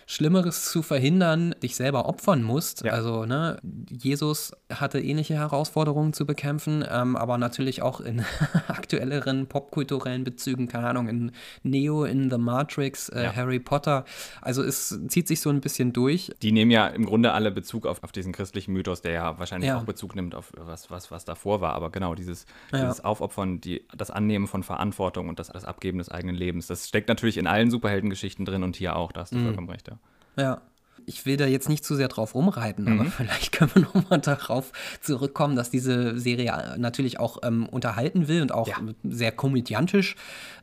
[0.08, 2.86] Schlimmeres zu verhindern, dich selber opfern musst.
[2.86, 2.94] Ja.
[2.94, 8.24] Also, ne, Jesus hatte ähnliche Herausforderungen zu bekämpfen, ähm, aber natürlich auch in
[8.68, 11.32] aktuelleren popkulturellen Bezügen, keine Ahnung, in
[11.64, 13.36] Neo, in The Matrix, äh, ja.
[13.36, 14.06] Harry Potter.
[14.42, 16.32] Also es zieht sich so ein bisschen durch.
[16.42, 19.70] Die nehmen ja im Grunde alle Bezug auf, auf diesen christlichen Mythos, der ja wahrscheinlich
[19.70, 19.80] ja.
[19.80, 21.74] auch Bezug nimmt auf was, was, was davor war.
[21.74, 26.10] Aber genau, dieses, dieses Aufopfern, die, das Annehmen von Verantwortung und das, das Abgeben des
[26.10, 29.38] eigenen Lebens, das steckt natürlich in allen Superheldengeschichten drin und hier auch, da hast du
[29.38, 29.46] mhm.
[29.46, 29.90] vollkommen recht.
[30.38, 30.62] Ja.
[31.10, 33.00] Ich will da jetzt nicht zu sehr drauf rumreiten, mhm.
[33.00, 38.42] aber vielleicht können wir nochmal darauf zurückkommen, dass diese Serie natürlich auch ähm, unterhalten will
[38.44, 38.76] und auch ja.
[39.04, 40.16] sehr komödiantisch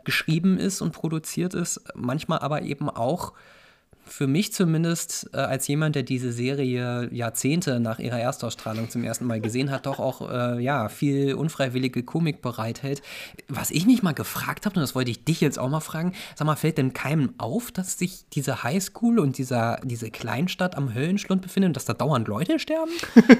[0.04, 3.32] geschrieben ist und produziert ist, manchmal aber eben auch
[4.06, 9.26] für mich zumindest, äh, als jemand, der diese Serie Jahrzehnte nach ihrer Erstausstrahlung zum ersten
[9.26, 13.02] Mal gesehen hat, doch auch äh, ja, viel unfreiwillige Komik bereithält.
[13.48, 16.12] Was ich mich mal gefragt habe, und das wollte ich dich jetzt auch mal fragen,
[16.36, 20.94] sag mal, fällt denn keinem auf, dass sich diese Highschool und dieser, diese Kleinstadt am
[20.94, 22.92] Höllenschlund befindet und dass da dauernd Leute sterben?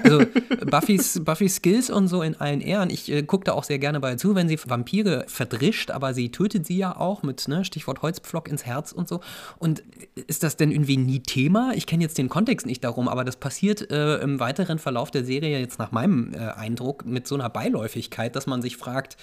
[0.03, 0.25] Also
[0.65, 2.89] Buffys, Buffys Skills und so in allen Ehren.
[2.89, 6.31] Ich äh, gucke da auch sehr gerne bei zu, wenn sie Vampire verdrischt, aber sie
[6.31, 9.21] tötet sie ja auch mit ne, Stichwort Holzpflock ins Herz und so.
[9.59, 9.83] Und
[10.27, 11.71] ist das denn irgendwie nie Thema?
[11.75, 15.23] Ich kenne jetzt den Kontext nicht darum, aber das passiert äh, im weiteren Verlauf der
[15.23, 19.17] Serie jetzt nach meinem äh, Eindruck mit so einer Beiläufigkeit, dass man sich fragt,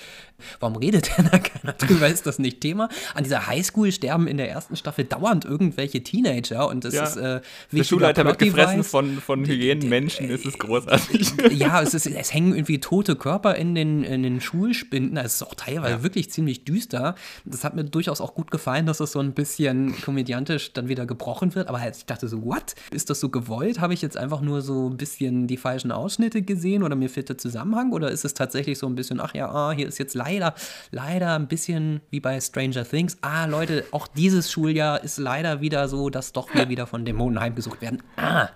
[0.60, 2.08] warum redet denn da keiner drüber?
[2.08, 2.88] Ist das nicht Thema?
[3.14, 7.04] An dieser Highschool sterben in der ersten Staffel dauernd irgendwelche Teenager und das ja.
[7.04, 7.40] ist äh,
[7.72, 11.32] Der Schulleiter wird gefressen von, von Hyänenmenschen, ist es großartig.
[11.54, 15.16] Ja, es, ist, es hängen irgendwie tote Körper in den, in den Schulspinden.
[15.16, 16.02] Es ist auch teilweise ja.
[16.02, 17.14] wirklich ziemlich düster.
[17.44, 21.06] Das hat mir durchaus auch gut gefallen, dass es so ein bisschen komödiantisch dann wieder
[21.06, 22.74] gebrochen gebrochen wird, aber halt, ich dachte so, what?
[22.90, 23.80] Ist das so gewollt?
[23.80, 27.30] Habe ich jetzt einfach nur so ein bisschen die falschen Ausschnitte gesehen oder mir fehlt
[27.30, 27.92] der Zusammenhang?
[27.92, 30.54] Oder ist es tatsächlich so ein bisschen, ach ja, ah, hier ist jetzt leider,
[30.90, 33.16] leider ein bisschen wie bei Stranger Things.
[33.22, 37.40] Ah, Leute, auch dieses Schuljahr ist leider wieder so, dass doch wir wieder von Dämonen
[37.40, 38.02] heimgesucht werden.
[38.16, 38.50] Ah,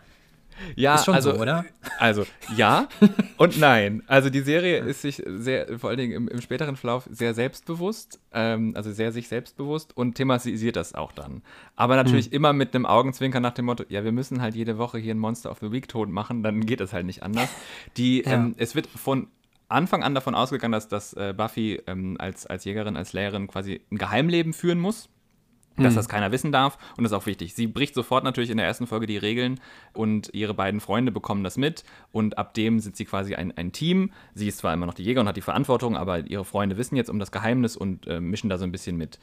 [0.77, 1.65] ja, ist schon also, so, oder?
[1.99, 2.89] Also ja
[3.37, 4.03] und nein.
[4.07, 8.21] Also die Serie ist sich sehr, vor allen Dingen im, im späteren Verlauf, sehr selbstbewusst,
[8.33, 11.43] ähm, also sehr sich selbstbewusst und thematisiert das auch dann.
[11.77, 12.33] Aber natürlich hm.
[12.33, 15.19] immer mit einem Augenzwinker nach dem Motto, ja, wir müssen halt jede Woche hier ein
[15.19, 17.49] Monster of the Week tot machen, dann geht es halt nicht anders.
[17.97, 18.33] Die, ja.
[18.33, 19.29] ähm, es wird von
[19.69, 23.83] Anfang an davon ausgegangen, dass, dass äh, Buffy ähm, als, als Jägerin, als Lehrerin quasi
[23.91, 25.11] ein Geheimleben führen muss
[25.79, 25.97] dass mhm.
[25.97, 27.55] das keiner wissen darf und das ist auch wichtig.
[27.55, 29.61] Sie bricht sofort natürlich in der ersten Folge die Regeln
[29.93, 33.73] und ihre beiden Freunde bekommen das mit und ab dem sind sie quasi ein, ein
[33.73, 34.11] Team.
[34.35, 36.97] Sie ist zwar immer noch die Jäger und hat die Verantwortung, aber ihre Freunde wissen
[36.97, 39.19] jetzt um das Geheimnis und äh, mischen da so ein bisschen mit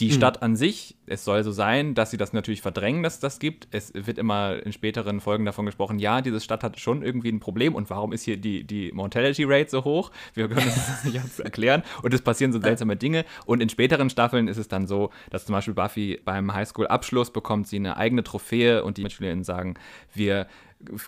[0.00, 0.12] die mhm.
[0.12, 3.38] Stadt an sich, es soll so sein, dass sie das natürlich verdrängen, dass es das
[3.38, 3.68] gibt.
[3.70, 7.40] Es wird immer in späteren Folgen davon gesprochen, ja, diese Stadt hat schon irgendwie ein
[7.40, 10.10] Problem und warum ist hier die, die Mortality Rate so hoch?
[10.34, 13.24] Wir können das nicht erklären und es passieren so seltsame Dinge.
[13.46, 17.68] Und in späteren Staffeln ist es dann so, dass zum Beispiel Buffy beim Highschool-Abschluss bekommt
[17.68, 19.74] sie eine eigene Trophäe und die Mitschülerinnen sagen,
[20.12, 20.46] wir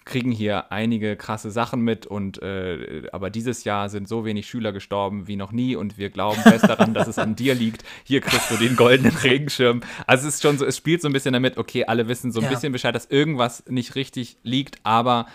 [0.04, 4.72] kriegen hier einige krasse Sachen mit und äh, aber dieses Jahr sind so wenig Schüler
[4.72, 7.84] gestorben wie noch nie und wir glauben fest daran, dass es an dir liegt.
[8.04, 9.80] Hier kriegst du den goldenen Regenschirm.
[10.06, 12.40] Also es ist schon so, es spielt so ein bisschen damit, okay, alle wissen so
[12.40, 12.50] ein ja.
[12.50, 15.26] bisschen Bescheid, dass irgendwas nicht richtig liegt, aber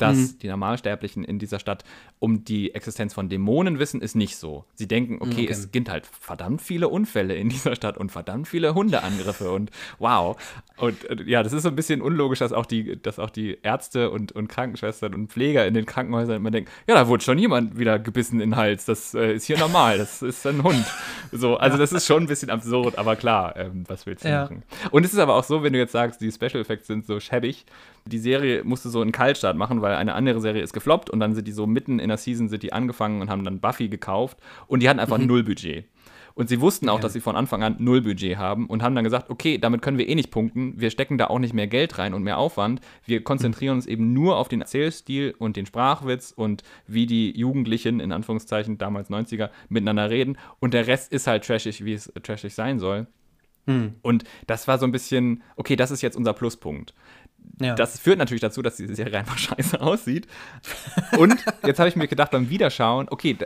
[0.00, 0.38] dass mhm.
[0.40, 1.84] die Normalsterblichen in dieser Stadt
[2.20, 4.66] um die Existenz von Dämonen wissen, ist nicht so.
[4.74, 8.46] Sie denken, okay, okay, es gibt halt verdammt viele Unfälle in dieser Stadt und verdammt
[8.46, 10.36] viele Hundeangriffe und wow.
[10.76, 13.58] Und äh, ja, das ist so ein bisschen unlogisch, dass auch die, dass auch die
[13.62, 17.38] Ärzte und, und Krankenschwestern und Pfleger in den Krankenhäusern immer denken, ja, da wurde schon
[17.38, 18.84] jemand wieder gebissen in den Hals.
[18.84, 20.84] Das äh, ist hier normal, das ist ein Hund.
[21.32, 24.42] So, also das ist schon ein bisschen absurd, aber klar, ähm, was willst du ja.
[24.42, 24.62] machen?
[24.90, 27.18] Und es ist aber auch so, wenn du jetzt sagst, die Special Effects sind so
[27.18, 27.64] schäbig,
[28.04, 31.34] die Serie musste so einen Kaltstart machen, weil eine andere Serie ist gefloppt und dann
[31.34, 34.38] sind die so mitten in der Season sind die angefangen und haben dann Buffy gekauft
[34.66, 35.26] und die hatten einfach mhm.
[35.26, 35.86] null Budget.
[36.34, 37.02] Und sie wussten auch, ja.
[37.02, 39.98] dass sie von Anfang an null Budget haben und haben dann gesagt, okay, damit können
[39.98, 42.80] wir eh nicht punkten, wir stecken da auch nicht mehr Geld rein und mehr Aufwand.
[43.04, 48.00] Wir konzentrieren uns eben nur auf den Erzählstil und den Sprachwitz und wie die Jugendlichen,
[48.00, 50.38] in Anführungszeichen, damals 90er, miteinander reden.
[50.60, 53.06] Und der Rest ist halt trashig, wie es trashig sein soll.
[53.70, 53.94] Hm.
[54.02, 56.94] Und das war so ein bisschen, okay, das ist jetzt unser Pluspunkt.
[57.60, 57.74] Ja.
[57.74, 60.26] Das führt natürlich dazu, dass diese Serie einfach scheiße aussieht.
[61.18, 63.36] Und jetzt habe ich mir gedacht beim Wiederschauen, okay,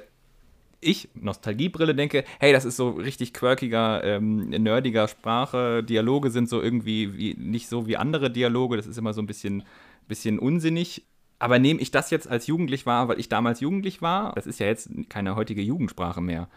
[0.81, 5.83] ich, Nostalgiebrille, denke, hey, das ist so richtig quirkiger, ähm, nerdiger Sprache.
[5.83, 8.77] Dialoge sind so irgendwie wie, nicht so wie andere Dialoge.
[8.77, 9.63] Das ist immer so ein bisschen,
[10.09, 11.05] bisschen unsinnig.
[11.39, 14.33] Aber nehme ich das jetzt als jugendlich wahr, weil ich damals jugendlich war?
[14.35, 16.49] Das ist ja jetzt keine heutige Jugendsprache mehr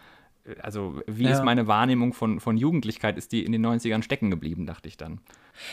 [0.62, 1.32] also wie ja.
[1.32, 3.18] ist meine Wahrnehmung von, von Jugendlichkeit?
[3.18, 5.20] Ist die in den 90ern stecken geblieben, dachte ich dann.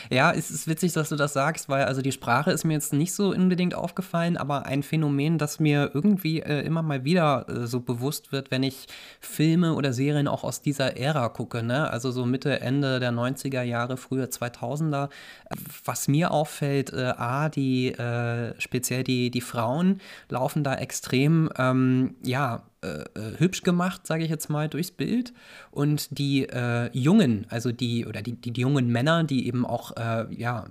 [0.09, 2.93] Ja, es ist witzig, dass du das sagst, weil also die Sprache ist mir jetzt
[2.93, 7.67] nicht so unbedingt aufgefallen, aber ein Phänomen, das mir irgendwie äh, immer mal wieder äh,
[7.67, 8.87] so bewusst wird, wenn ich
[9.19, 11.89] Filme oder Serien auch aus dieser Ära gucke, ne?
[11.89, 15.09] also so Mitte, Ende der 90er Jahre, frühe 2000er.
[15.83, 22.15] Was mir auffällt, äh, A, die, äh, speziell die, die Frauen laufen da extrem, ähm,
[22.23, 25.33] ja, äh, äh, hübsch gemacht, sage ich jetzt mal, durchs Bild.
[25.71, 29.95] Und die äh, Jungen, also die, oder die, die, die, jungen Männer, die eben auch,
[29.97, 30.65] äh, ja,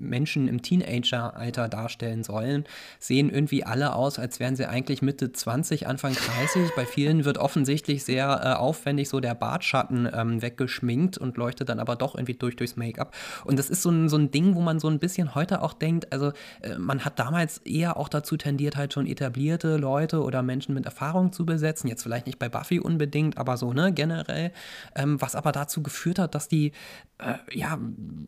[0.00, 2.64] Menschen im Teenager-Alter darstellen sollen,
[2.98, 6.70] sehen irgendwie alle aus, als wären sie eigentlich Mitte 20, Anfang 30.
[6.74, 11.80] Bei vielen wird offensichtlich sehr äh, aufwendig so der Bartschatten ähm, weggeschminkt und leuchtet dann
[11.80, 13.14] aber doch irgendwie durch durchs Make-up.
[13.44, 15.72] Und das ist so ein, so ein Ding, wo man so ein bisschen heute auch
[15.72, 16.32] denkt, also
[16.62, 20.86] äh, man hat damals eher auch dazu tendiert, halt schon etablierte Leute oder Menschen mit
[20.86, 21.88] Erfahrung zu besetzen.
[21.88, 24.52] Jetzt vielleicht nicht bei Buffy unbedingt, aber so, ne, generell.
[24.94, 26.72] Ähm, was aber dazu geführt hat, dass die
[27.18, 27.78] äh, ja,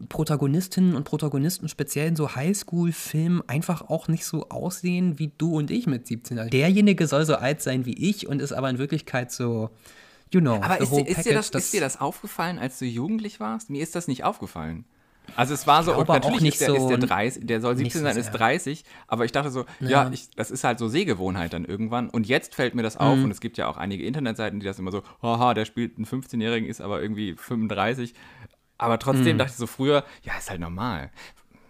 [0.08, 5.70] Protagonistinnen und Protagonisten speziell in so Highschool-Filmen einfach auch nicht so aussehen wie du und
[5.70, 6.38] ich mit 17.
[6.38, 9.70] Also derjenige soll so alt sein wie ich und ist aber in Wirklichkeit so,
[10.30, 10.56] you know.
[10.62, 13.70] Aber ist dir, ist, dir das, das, ist dir das aufgefallen, als du jugendlich warst?
[13.70, 14.84] Mir ist das nicht aufgefallen.
[15.36, 17.76] Also es war so, und natürlich nicht ist, der, so ist der 30, der soll
[17.76, 20.88] 17 sein, ist 30, aber ich dachte so, ja, ja ich, das ist halt so
[20.88, 22.10] Sehgewohnheit dann irgendwann.
[22.10, 23.24] Und jetzt fällt mir das auf mhm.
[23.24, 26.06] und es gibt ja auch einige Internetseiten, die das immer so, haha, der spielt einen
[26.06, 28.14] 15-Jährigen, ist aber irgendwie 35.
[28.78, 29.38] Aber trotzdem mhm.
[29.38, 31.10] dachte ich so früher, ja, ist halt normal.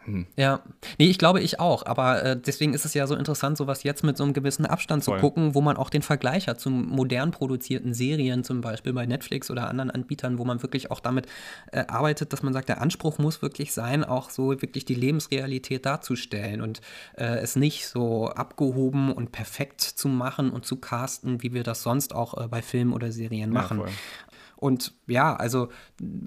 [0.05, 0.27] Hm.
[0.37, 0.61] Ja,
[0.99, 4.03] nee, ich glaube ich auch, aber äh, deswegen ist es ja so interessant, sowas jetzt
[4.03, 5.19] mit so einem gewissen Abstand Voll.
[5.19, 9.07] zu gucken, wo man auch den Vergleich hat zu modern produzierten Serien, zum Beispiel bei
[9.07, 11.27] Netflix oder anderen Anbietern, wo man wirklich auch damit
[11.71, 15.87] äh, arbeitet, dass man sagt, der Anspruch muss wirklich sein, auch so wirklich die Lebensrealität
[15.87, 16.81] darzustellen und
[17.17, 21.83] äh, es nicht so abgehoben und perfekt zu machen und zu casten, wie wir das
[21.83, 23.79] sonst auch äh, bei Filmen oder Serien machen.
[23.79, 23.87] Ja,
[24.63, 25.71] und ja, also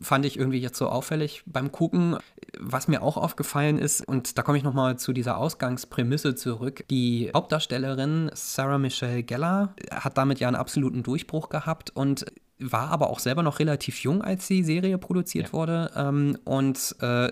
[0.02, 2.17] fand ich irgendwie jetzt so auffällig beim Gucken.
[2.60, 7.32] Was mir auch aufgefallen ist, und da komme ich nochmal zu dieser Ausgangsprämisse zurück, die
[7.34, 12.26] Hauptdarstellerin Sarah Michelle Gellar hat damit ja einen absoluten Durchbruch gehabt und
[12.60, 15.54] war aber auch selber noch relativ jung, als die Serie produziert ja.
[15.54, 15.91] wurde.
[15.95, 17.30] Ähm, und äh,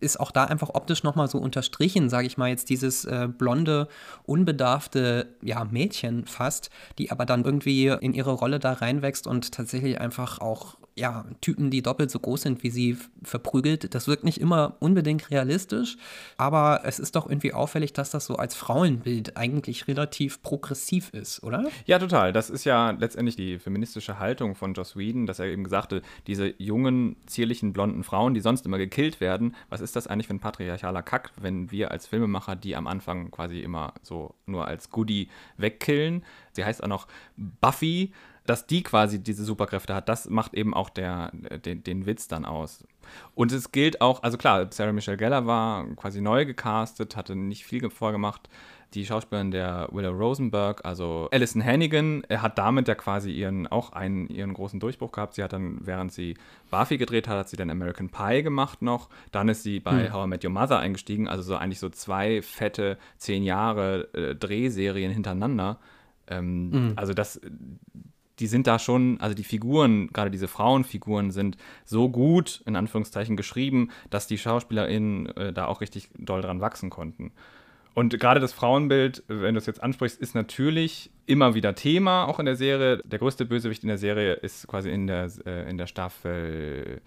[0.00, 3.88] ist auch da einfach optisch nochmal so unterstrichen, sage ich mal, jetzt dieses äh, blonde,
[4.24, 10.00] unbedarfte ja, Mädchen fast, die aber dann irgendwie in ihre Rolle da reinwächst und tatsächlich
[10.00, 13.94] einfach auch ja, Typen, die doppelt so groß sind wie sie, verprügelt.
[13.94, 15.96] Das wirkt nicht immer unbedingt realistisch,
[16.36, 21.42] aber es ist doch irgendwie auffällig, dass das so als Frauenbild eigentlich relativ progressiv ist,
[21.42, 21.68] oder?
[21.86, 22.32] Ja, total.
[22.32, 26.54] Das ist ja letztendlich die feministische Haltung von Joss Whedon, dass er eben sagte, diese
[26.58, 30.40] jungen, zierlichen, blonden Frauen, die sonst immer gekillt werden, was ist das eigentlich für ein
[30.40, 35.28] patriarchaler Kack, wenn wir als Filmemacher die am Anfang quasi immer so nur als Goodie
[35.56, 36.22] wegkillen?
[36.52, 38.12] Sie heißt auch noch Buffy
[38.46, 41.30] dass die quasi diese Superkräfte hat, das macht eben auch der,
[41.64, 42.84] den, den Witz dann aus.
[43.34, 47.64] Und es gilt auch, also klar, Sarah Michelle Gellar war quasi neu gecastet, hatte nicht
[47.64, 48.48] viel vorgemacht.
[48.94, 54.28] die Schauspielerin der Willow Rosenberg, also Alison Hannigan, hat damit ja quasi ihren auch einen
[54.28, 55.34] ihren großen Durchbruch gehabt.
[55.34, 56.36] Sie hat dann, während sie
[56.70, 59.08] Buffy gedreht hat, hat sie dann American Pie gemacht noch.
[59.30, 60.12] Dann ist sie bei hm.
[60.12, 64.34] How I Met Your Mother eingestiegen, also so eigentlich so zwei fette zehn Jahre äh,
[64.34, 65.78] Drehserien hintereinander.
[66.28, 66.92] Ähm, mhm.
[66.96, 67.40] Also das,
[68.42, 73.36] die sind da schon, also die Figuren, gerade diese Frauenfiguren sind so gut, in Anführungszeichen,
[73.36, 77.30] geschrieben, dass die SchauspielerInnen äh, da auch richtig doll dran wachsen konnten.
[77.94, 82.40] Und gerade das Frauenbild, wenn du es jetzt ansprichst, ist natürlich immer wieder Thema, auch
[82.40, 82.98] in der Serie.
[83.04, 87.00] Der größte Bösewicht in der Serie ist quasi in der, äh, in der Staffel,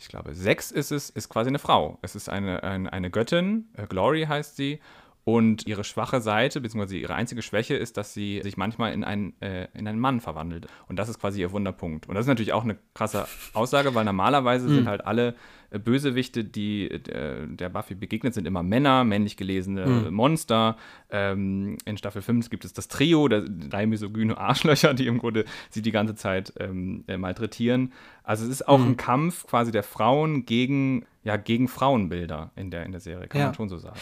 [0.00, 1.98] ich glaube, sechs ist es, ist quasi eine Frau.
[2.02, 4.80] Es ist eine, eine, eine Göttin, äh, Glory heißt sie,
[5.24, 9.40] und ihre schwache Seite, beziehungsweise ihre einzige Schwäche ist, dass sie sich manchmal in einen,
[9.40, 10.66] äh, in einen Mann verwandelt.
[10.86, 12.06] Und das ist quasi ihr Wunderpunkt.
[12.06, 14.74] Und das ist natürlich auch eine krasse Aussage, weil normalerweise mhm.
[14.74, 15.34] sind halt alle
[15.70, 20.14] äh, Bösewichte, die äh, der Buffy begegnet, sind immer Männer, männlich gelesene mhm.
[20.14, 20.76] Monster.
[21.08, 25.46] Ähm, in Staffel 5 gibt es das Trio, der drei misogyne Arschlöcher, die im Grunde
[25.70, 27.94] sie die ganze Zeit ähm, äh, malträtieren.
[28.24, 28.90] Also es ist auch mhm.
[28.90, 33.40] ein Kampf quasi der Frauen gegen, ja, gegen Frauenbilder in der, in der Serie, kann
[33.40, 33.46] ja.
[33.46, 33.98] man schon so sagen.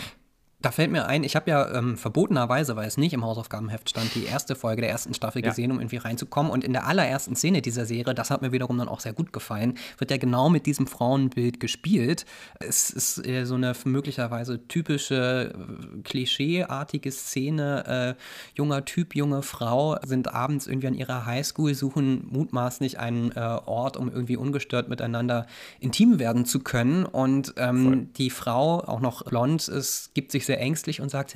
[0.62, 4.14] Da fällt mir ein, ich habe ja ähm, verbotenerweise, weil es nicht im Hausaufgabenheft stand,
[4.14, 5.50] die erste Folge der ersten Staffel ja.
[5.50, 6.52] gesehen, um irgendwie reinzukommen.
[6.52, 9.32] Und in der allerersten Szene dieser Serie, das hat mir wiederum dann auch sehr gut
[9.32, 12.26] gefallen, wird ja genau mit diesem Frauenbild gespielt.
[12.60, 18.16] Es ist äh, so eine möglicherweise typische, äh, klischeeartige Szene.
[18.16, 18.22] Äh,
[18.54, 23.96] junger Typ, junge Frau sind abends irgendwie an ihrer Highschool, suchen mutmaßlich einen äh, Ort,
[23.96, 25.46] um irgendwie ungestört miteinander
[25.80, 27.04] intim werden zu können.
[27.04, 31.34] Und ähm, die Frau, auch noch blond, es gibt sich sehr sehr ängstlich und sagt,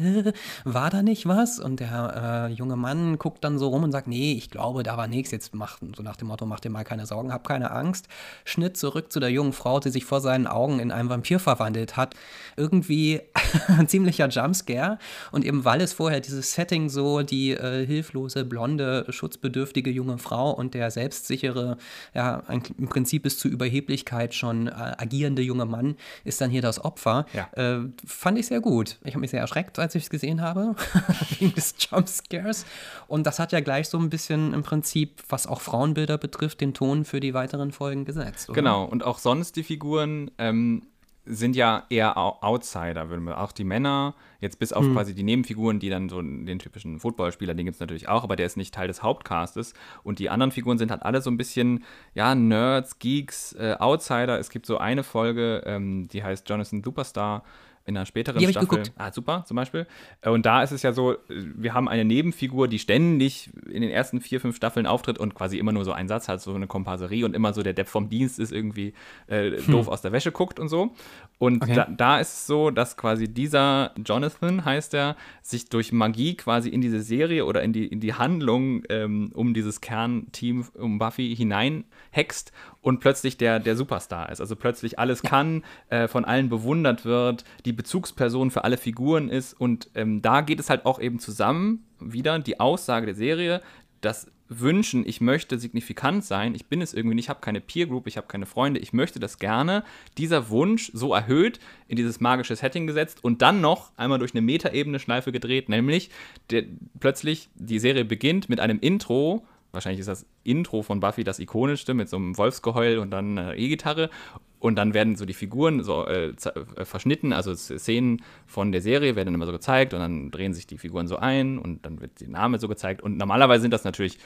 [0.64, 1.58] war da nicht was?
[1.58, 4.98] Und der äh, junge Mann guckt dann so rum und sagt, nee, ich glaube, da
[4.98, 5.30] war nichts.
[5.30, 8.08] Jetzt macht, so nach dem Motto, mach dir mal keine Sorgen, hab keine Angst.
[8.44, 11.96] Schnitt zurück zu der jungen Frau, die sich vor seinen Augen in einen Vampir verwandelt
[11.96, 12.14] hat.
[12.58, 13.22] Irgendwie
[13.68, 14.98] ein ziemlicher Jumpscare.
[15.32, 20.50] Und eben weil es vorher dieses Setting so, die äh, hilflose, blonde, schutzbedürftige junge Frau
[20.50, 21.78] und der selbstsichere,
[22.12, 26.62] ja, ein, im Prinzip bis zur Überheblichkeit schon äh, agierende junge Mann ist dann hier
[26.62, 27.24] das Opfer.
[27.32, 27.48] Ja.
[27.54, 28.98] Äh, fand ich sehr gut.
[29.06, 30.74] Ich habe mich sehr erschreckt, als ich es gesehen habe,
[31.38, 32.66] wegen des Jumpscares.
[33.08, 36.74] Und das hat ja gleich so ein bisschen im Prinzip, was auch Frauenbilder betrifft, den
[36.74, 38.48] Ton für die weiteren Folgen gesetzt.
[38.48, 38.56] Oder?
[38.56, 40.82] Genau, und auch sonst die Figuren ähm,
[41.26, 43.40] sind ja eher Outsider, würden wir.
[43.40, 44.94] Auch die Männer, jetzt bis auf hm.
[44.94, 48.36] quasi die Nebenfiguren, die dann so den typischen Footballspieler, den gibt es natürlich auch, aber
[48.36, 49.74] der ist nicht Teil des Hauptcastes.
[50.04, 51.84] Und die anderen Figuren sind halt alle so ein bisschen,
[52.14, 54.38] ja, Nerds, Geeks, äh, Outsider.
[54.38, 57.42] Es gibt so eine Folge, ähm, die heißt Jonathan Superstar
[57.86, 58.82] in einer späteren die Staffel.
[58.96, 59.86] Ah, super, zum Beispiel.
[60.20, 63.90] Äh, und da ist es ja so, wir haben eine Nebenfigur, die ständig in den
[63.90, 66.66] ersten vier, fünf Staffeln auftritt und quasi immer nur so einen Satz hat, so eine
[66.66, 68.92] Komparserie und immer so der Depp vom Dienst ist irgendwie
[69.28, 69.72] äh, hm.
[69.72, 70.94] doof aus der Wäsche guckt und so.
[71.38, 71.74] Und okay.
[71.74, 76.70] da, da, ist es so, dass quasi dieser Jonathan, heißt er, sich durch Magie quasi
[76.70, 81.36] in diese Serie oder in die, in die Handlung ähm, um dieses Kernteam um Buffy
[81.36, 82.52] hineinhext
[82.86, 84.40] und plötzlich der, der Superstar ist.
[84.40, 89.54] Also plötzlich alles kann, äh, von allen bewundert wird, die Bezugsperson für alle Figuren ist.
[89.54, 93.60] Und ähm, da geht es halt auch eben zusammen, wieder die Aussage der Serie,
[94.02, 97.88] das Wünschen, ich möchte signifikant sein, ich bin es irgendwie nicht, ich habe keine Peer
[97.88, 99.82] Group, ich habe keine Freunde, ich möchte das gerne,
[100.16, 101.58] dieser Wunsch so erhöht
[101.88, 106.10] in dieses magische Setting gesetzt und dann noch einmal durch eine Metaebene Schleife gedreht, nämlich
[106.50, 106.62] der,
[107.00, 109.44] plötzlich die Serie beginnt mit einem Intro,
[109.76, 113.56] wahrscheinlich ist das Intro von Buffy das ikonischste mit so einem Wolfsgeheul und dann eine
[113.56, 114.10] E-Gitarre.
[114.58, 119.14] Und dann werden so die Figuren so äh, äh, verschnitten, also Szenen von der Serie
[119.14, 122.20] werden immer so gezeigt und dann drehen sich die Figuren so ein und dann wird
[122.20, 123.02] der Name so gezeigt.
[123.02, 124.18] Und normalerweise sind das natürlich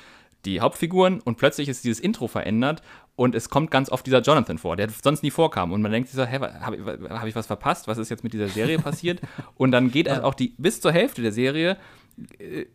[0.44, 2.82] die Hauptfiguren und plötzlich ist dieses Intro verändert
[3.16, 5.72] und es kommt ganz oft dieser Jonathan vor, der sonst nie vorkam.
[5.72, 7.88] Und man denkt sich so, hä, habe ich, hab ich was verpasst?
[7.88, 9.20] Was ist jetzt mit dieser Serie passiert?
[9.57, 10.22] Und dann geht ja.
[10.22, 11.76] auch die bis zur Hälfte der Serie
[12.38, 12.66] äh,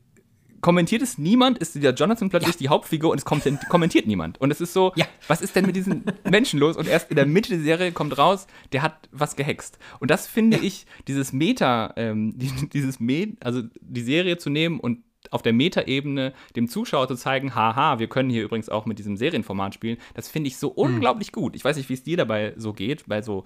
[0.66, 2.60] kommentiert es niemand, ist dieser Jonathan plötzlich ja.
[2.60, 3.26] die Hauptfigur und es
[3.70, 4.42] kommentiert niemand.
[4.42, 5.06] Und es ist so, ja.
[5.28, 6.76] was ist denn mit diesen Menschen los?
[6.76, 9.78] Und erst in der Mitte der Serie kommt raus, der hat was gehext.
[10.00, 10.64] Und das finde ja.
[10.64, 12.34] ich, dieses Meta, ähm,
[12.74, 17.54] dieses Me also die Serie zu nehmen und auf der Metaebene dem Zuschauer zu zeigen,
[17.54, 20.96] haha, wir können hier übrigens auch mit diesem Serienformat spielen, das finde ich so mhm.
[20.96, 21.56] unglaublich gut.
[21.56, 23.44] Ich weiß nicht, wie es dir dabei so geht, bei so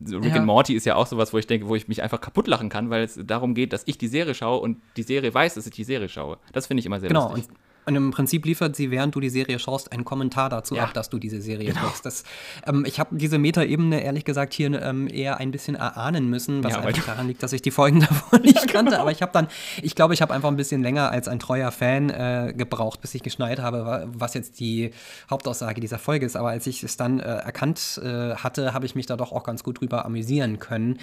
[0.00, 0.36] Rick ja.
[0.36, 2.68] and Morty ist ja auch sowas, wo ich denke, wo ich mich einfach kaputt lachen
[2.68, 5.66] kann, weil es darum geht, dass ich die Serie schaue und die Serie weiß, dass
[5.66, 6.38] ich die Serie schaue.
[6.52, 7.28] Das finde ich immer sehr genau.
[7.30, 7.48] lustig.
[7.48, 10.84] Und Und im Prinzip liefert sie, während du die Serie schaust, einen Kommentar dazu Ja.
[10.84, 11.82] ab, dass du diese Serie Genau.
[11.86, 12.06] guckst.
[12.06, 12.24] Das,
[12.66, 16.72] ähm, ich habe diese Metaebene ehrlich gesagt hier ähm, eher ein bisschen erahnen müssen, was
[16.72, 18.98] Ja, einfach daran liegt, dass ich die Folgen davor nicht kannte.
[19.00, 19.48] Aber ich habe dann,
[19.82, 23.14] ich glaube, ich habe einfach ein bisschen länger als ein treuer Fan äh, gebraucht, bis
[23.14, 24.90] ich geschnallt habe, wa- was jetzt die
[25.30, 26.36] Hauptaussage dieser Folge ist.
[26.36, 29.44] Aber als ich es dann äh, erkannt äh, hatte, habe ich mich da doch auch
[29.44, 30.98] ganz gut drüber amüsieren können.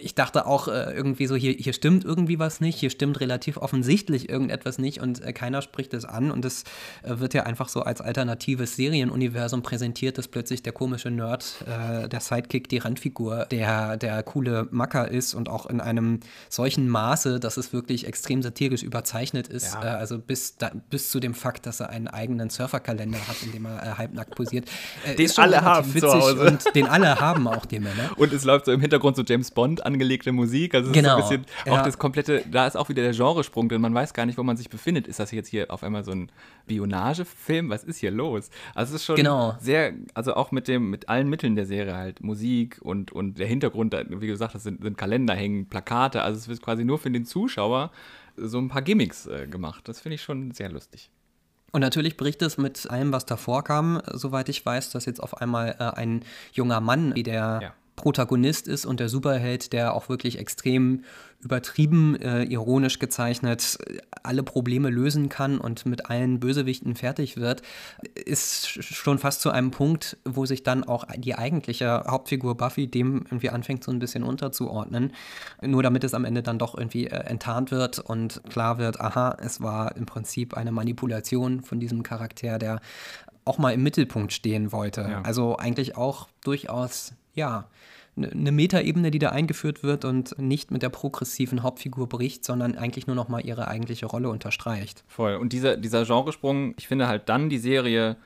[0.00, 3.56] Ich dachte auch äh, irgendwie so, hier, hier stimmt irgendwie was nicht, hier stimmt relativ
[3.56, 6.64] offensichtlich irgendetwas nicht und äh, keiner spricht es an und es
[7.04, 12.08] äh, wird ja einfach so als alternatives Serienuniversum präsentiert, dass plötzlich der komische Nerd, äh,
[12.08, 16.18] der Sidekick, die Randfigur, der, der coole Macker ist und auch in einem
[16.48, 19.84] solchen Maße, dass es wirklich extrem satirisch überzeichnet ist, Ja.
[19.84, 23.52] äh, also bis, da, bis zu dem Fakt, dass er einen eigenen Surferkalender hat, in
[23.52, 24.68] dem er äh, halbnackt posiert.
[25.06, 26.40] Äh, Den alle haben zu witzig Hause.
[26.40, 28.10] Und den alle haben auch, die Männer.
[28.16, 30.74] Und es läuft so im Hintergrund so James Bond angelegte Musik.
[30.74, 31.82] Also es Genau, ist so ein bisschen auch ja.
[31.84, 33.80] das komplette, da ist auch wieder der Genresprung drin.
[33.80, 35.06] Man weiß gar nicht, wo man sich befindet.
[35.06, 36.30] Ist das jetzt hier auf einmal so ein
[36.64, 37.68] Spionagefilm?
[37.70, 38.50] Was ist hier los?
[38.74, 39.56] Also es ist schon Genau.
[39.60, 43.46] sehr, also auch mit dem, mit allen Mitteln der Serie halt, Musik und, und der
[43.46, 46.22] Hintergrund, wie gesagt, das sind, sind Kalender hängen, Plakate.
[46.22, 47.90] Also es wird quasi nur für den Zuschauer
[48.36, 49.88] so ein paar Gimmicks äh, gemacht.
[49.88, 51.10] Das finde ich schon sehr lustig.
[51.72, 55.40] Und natürlich bricht es mit allem, was davor kam, soweit ich weiß, dass jetzt auf
[55.40, 57.74] einmal äh, ein junger Mann, wie der Ja.
[58.00, 61.02] Protagonist ist und der Superheld, der auch wirklich extrem
[61.42, 63.78] übertrieben, äh, ironisch gezeichnet,
[64.22, 67.62] alle Probleme lösen kann und mit allen Bösewichten fertig wird,
[68.14, 72.88] ist sch- schon fast zu einem Punkt, wo sich dann auch die eigentliche Hauptfigur Buffy
[72.88, 75.12] dem irgendwie anfängt, so ein bisschen unterzuordnen.
[75.62, 79.36] Nur damit es am Ende dann doch irgendwie äh, enttarnt wird und klar wird, aha,
[79.40, 82.80] es war im Prinzip eine Manipulation von diesem Charakter, der
[83.46, 85.00] auch mal im Mittelpunkt stehen wollte.
[85.00, 85.22] Ja.
[85.22, 87.68] Also eigentlich auch durchaus, ja,
[88.16, 93.06] eine Metaebene, die da eingeführt wird und nicht mit der progressiven Hauptfigur bricht, sondern eigentlich
[93.06, 95.04] nur noch mal ihre eigentliche Rolle unterstreicht.
[95.06, 95.36] Voll.
[95.36, 98.16] Und dieser, dieser Genresprung, ich finde halt dann die Serie,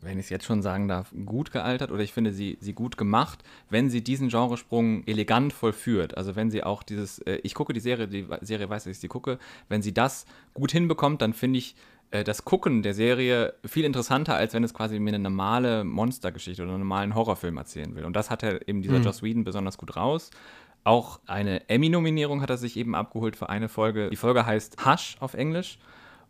[0.00, 2.96] wenn ich es jetzt schon sagen darf, gut gealtert oder ich finde sie, sie gut
[2.96, 6.16] gemacht, wenn sie diesen Genresprung elegant vollführt.
[6.16, 9.00] Also wenn sie auch dieses, äh, ich gucke die Serie, die Serie weiß, dass ich
[9.00, 11.74] sie gucke, wenn sie das gut hinbekommt, dann finde ich
[12.10, 16.62] äh, das Gucken der Serie viel interessanter, als wenn es quasi mir eine normale Monstergeschichte
[16.62, 18.04] oder einen normalen Horrorfilm erzählen will.
[18.04, 20.30] Und das hat er eben dieser Joss Whedon besonders gut raus.
[20.84, 24.08] Auch eine Emmy-Nominierung hat er sich eben abgeholt für eine Folge.
[24.10, 25.78] Die Folge heißt Hush auf Englisch.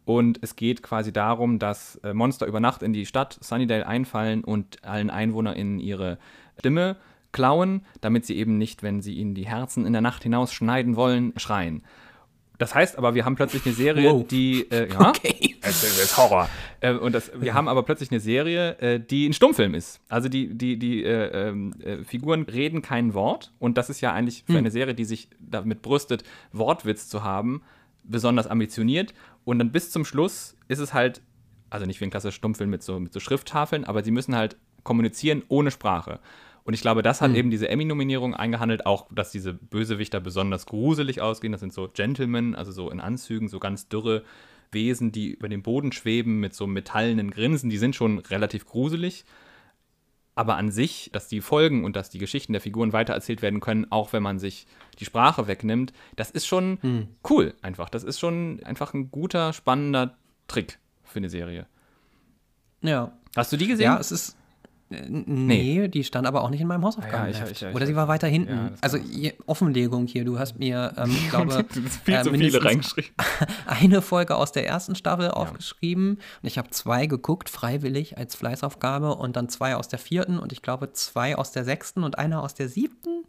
[0.04, 4.42] Und es geht quasi darum, dass äh, Monster über Nacht in die Stadt Sunnydale einfallen
[4.42, 6.18] und allen EinwohnerInnen ihre
[6.58, 6.96] Stimme
[7.30, 10.96] klauen, damit sie eben nicht, wenn sie ihnen die Herzen in der Nacht hinaus schneiden
[10.96, 11.82] wollen, schreien.
[12.56, 14.26] Das heißt aber, wir haben plötzlich eine Serie, Wow.
[14.26, 15.47] die, äh, ja, Okay.
[15.62, 16.48] Es ist, Horror.
[16.80, 20.00] Äh, und das, wir haben aber plötzlich eine Serie, äh, die ein Stummfilm ist.
[20.08, 23.52] Also die, die, die äh, ähm, äh, Figuren reden kein Wort.
[23.58, 27.62] Und das ist ja eigentlich für eine Serie, die sich damit brüstet, Wortwitz zu haben,
[28.04, 29.14] besonders ambitioniert.
[29.44, 31.22] Und dann bis zum Schluss ist es halt,
[31.70, 34.56] also nicht wie ein klassischer Stummfilm mit so, mit so Schrifttafeln, aber sie müssen halt
[34.82, 36.20] kommunizieren ohne Sprache.
[36.68, 41.22] Und ich glaube, das hat eben diese Emmy-Nominierung eingehandelt, auch, dass diese Bösewichter besonders gruselig
[41.22, 41.50] ausgehen.
[41.52, 44.22] Das sind so Gentlemen, also so in Anzügen, so ganz dürre
[44.72, 47.70] Wesen, die über dem Boden schweben mit so metallenen Grinsen.
[47.70, 49.24] Die sind schon relativ gruselig.
[50.34, 53.90] Aber an sich, dass die Folgen und dass die Geschichten der Figuren weitererzählt werden können,
[53.90, 54.66] auch wenn man sich
[55.00, 57.88] die Sprache wegnimmt, das ist schon cool einfach.
[57.88, 60.16] Das ist schon einfach ein guter, spannender
[60.46, 61.66] Trick für eine Serie.
[62.82, 63.12] Ja.
[63.34, 63.84] Hast du die gesehen?
[63.84, 64.36] Ja, es ist.
[64.90, 67.38] Äh, Nee, die stand aber auch nicht in meinem Hausaufgabenheft.
[67.40, 68.52] Ja, ich- ich- ich- Oder sie war weiter hinten.
[68.54, 70.24] Ja, also je, Offenlegung hier.
[70.24, 71.64] Du hast mir, ähm, ich glaube,
[72.04, 73.10] viel äh, zu viele reingeschrieben.
[73.66, 76.12] eine Folge aus der ersten Staffel aufgeschrieben.
[76.42, 79.14] Und ich habe zwei geguckt, freiwillig als Fleißaufgabe.
[79.14, 82.40] Und dann zwei aus der vierten und ich glaube zwei aus der sechsten und eine
[82.42, 83.24] aus der siebten.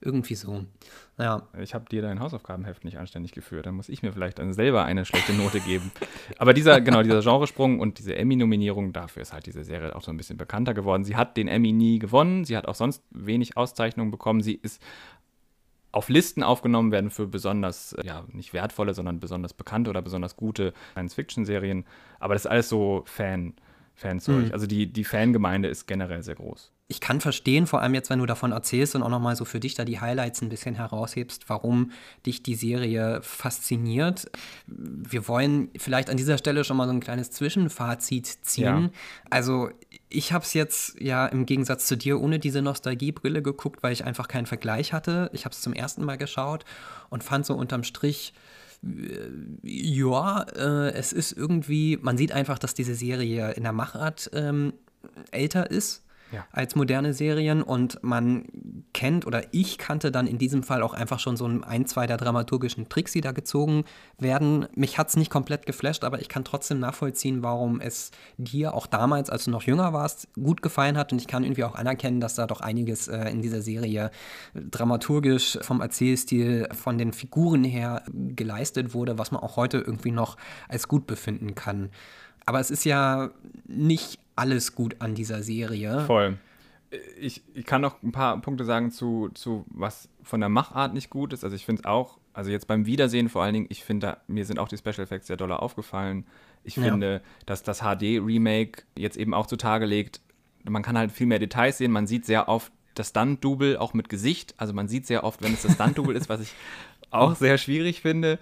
[0.00, 0.64] Irgendwie so.
[1.18, 3.66] Ja, Ich habe dir dein Hausaufgabenheft nicht anständig geführt.
[3.66, 5.90] Dann muss ich mir vielleicht dann selber eine schlechte Note geben.
[6.38, 10.10] Aber dieser, genau, dieser Genresprung und diese Emmy-Nominierung, dafür ist halt diese Serie auch so
[10.10, 11.04] ein bisschen bekannter geworden.
[11.04, 12.44] Sie hat den Emmy nie gewonnen.
[12.44, 14.42] Sie hat auch sonst wenig Auszeichnungen bekommen.
[14.42, 14.82] Sie ist
[15.92, 20.74] auf Listen aufgenommen werden für besonders, ja, nicht wertvolle, sondern besonders bekannte oder besonders gute
[20.92, 21.86] Science-Fiction-Serien.
[22.20, 23.54] Aber das ist alles so Fan,
[23.96, 24.52] Fanzeug.
[24.52, 26.70] Also die, die Fangemeinde ist generell sehr groß.
[26.88, 29.58] ich kann verstehen, vor allem jetzt, wenn du davon erzählst und auch nochmal so für
[29.58, 31.90] dich da die Highlights ein bisschen heraushebst, warum
[32.24, 34.30] dich die Serie fasziniert.
[34.66, 38.64] Wir wollen vielleicht an dieser Stelle schon mal so ein kleines Zwischenfazit ziehen.
[38.64, 38.90] Ja.
[39.30, 39.70] Also
[40.08, 44.04] ich habe es jetzt ja im Gegensatz zu dir ohne diese Nostalgiebrille geguckt, weil ich
[44.04, 45.30] einfach keinen Vergleich hatte.
[45.32, 46.64] Ich habe es zum ersten Mal geschaut
[47.08, 48.32] und fand so unterm Strich,
[49.62, 54.72] ja, äh, es ist irgendwie, man sieht einfach, dass diese Serie in der Machart ähm,
[55.30, 56.44] älter ist Ja.
[56.50, 58.46] als moderne Serien und man
[58.92, 62.16] kennt oder ich kannte dann in diesem Fall auch einfach schon so ein, zwei der
[62.16, 63.84] dramaturgischen Tricks, die da gezogen
[64.18, 64.66] werden.
[64.74, 68.86] Mich hat es nicht komplett geflasht, aber ich kann trotzdem nachvollziehen, warum es dir auch
[68.86, 71.12] damals, als du noch jünger warst, gut gefallen hat.
[71.12, 74.10] Und ich kann irgendwie auch anerkennen, dass da doch einiges äh, in dieser Serie
[74.54, 80.36] dramaturgisch vom Erzählstil, von den Figuren her geleistet wurde, was man auch heute irgendwie noch
[80.68, 81.90] als gut befinden kann.
[82.46, 83.30] Aber es ist ja
[83.66, 86.04] nicht alles gut an dieser Serie.
[86.06, 86.38] Voll
[87.18, 91.10] ich, ich kann noch ein paar Punkte sagen zu, zu was von der Machart nicht
[91.10, 91.44] gut ist.
[91.44, 94.44] Also ich finde es auch, also jetzt beim Wiedersehen vor allen Dingen, ich finde, mir
[94.44, 96.26] sind auch die Special Effects sehr doll aufgefallen.
[96.64, 96.84] Ich ja.
[96.84, 100.20] finde, dass das HD-Remake jetzt eben auch zutage legt,
[100.68, 101.92] man kann halt viel mehr Details sehen.
[101.92, 104.54] Man sieht sehr oft das Stunt-Double auch mit Gesicht.
[104.56, 106.52] Also man sieht sehr oft, wenn es das Stunt-Double ist, was ich
[107.10, 108.38] auch sehr schwierig finde